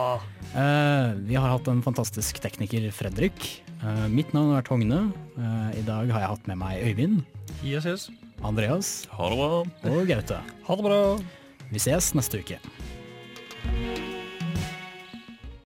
Eh, 0.52 1.12
vi 1.24 1.38
har 1.38 1.48
hatt 1.54 1.68
en 1.72 1.80
fantastisk 1.86 2.42
tekniker, 2.44 2.84
Fredrik. 2.92 3.46
Eh, 3.80 4.02
mitt 4.12 4.34
navn 4.36 4.50
har 4.52 4.58
vært 4.60 4.68
Hogne. 4.74 4.98
Eh, 5.38 5.70
I 5.80 5.84
dag 5.86 6.10
har 6.12 6.26
jeg 6.26 6.32
hatt 6.34 6.50
med 6.50 6.60
meg 6.60 6.82
Øyvind, 6.90 7.22
Yes, 7.64 7.86
yes. 7.86 8.08
Andreas 8.44 9.06
Ha 9.14 9.28
det 9.30 9.38
bra. 9.38 9.62
og 9.94 10.06
Gaute. 10.10 10.40
Ha 10.66 10.76
det 10.76 10.84
bra. 10.84 10.98
Vi 11.72 11.80
ses 11.80 12.10
neste 12.18 12.42
uke. 12.42 12.58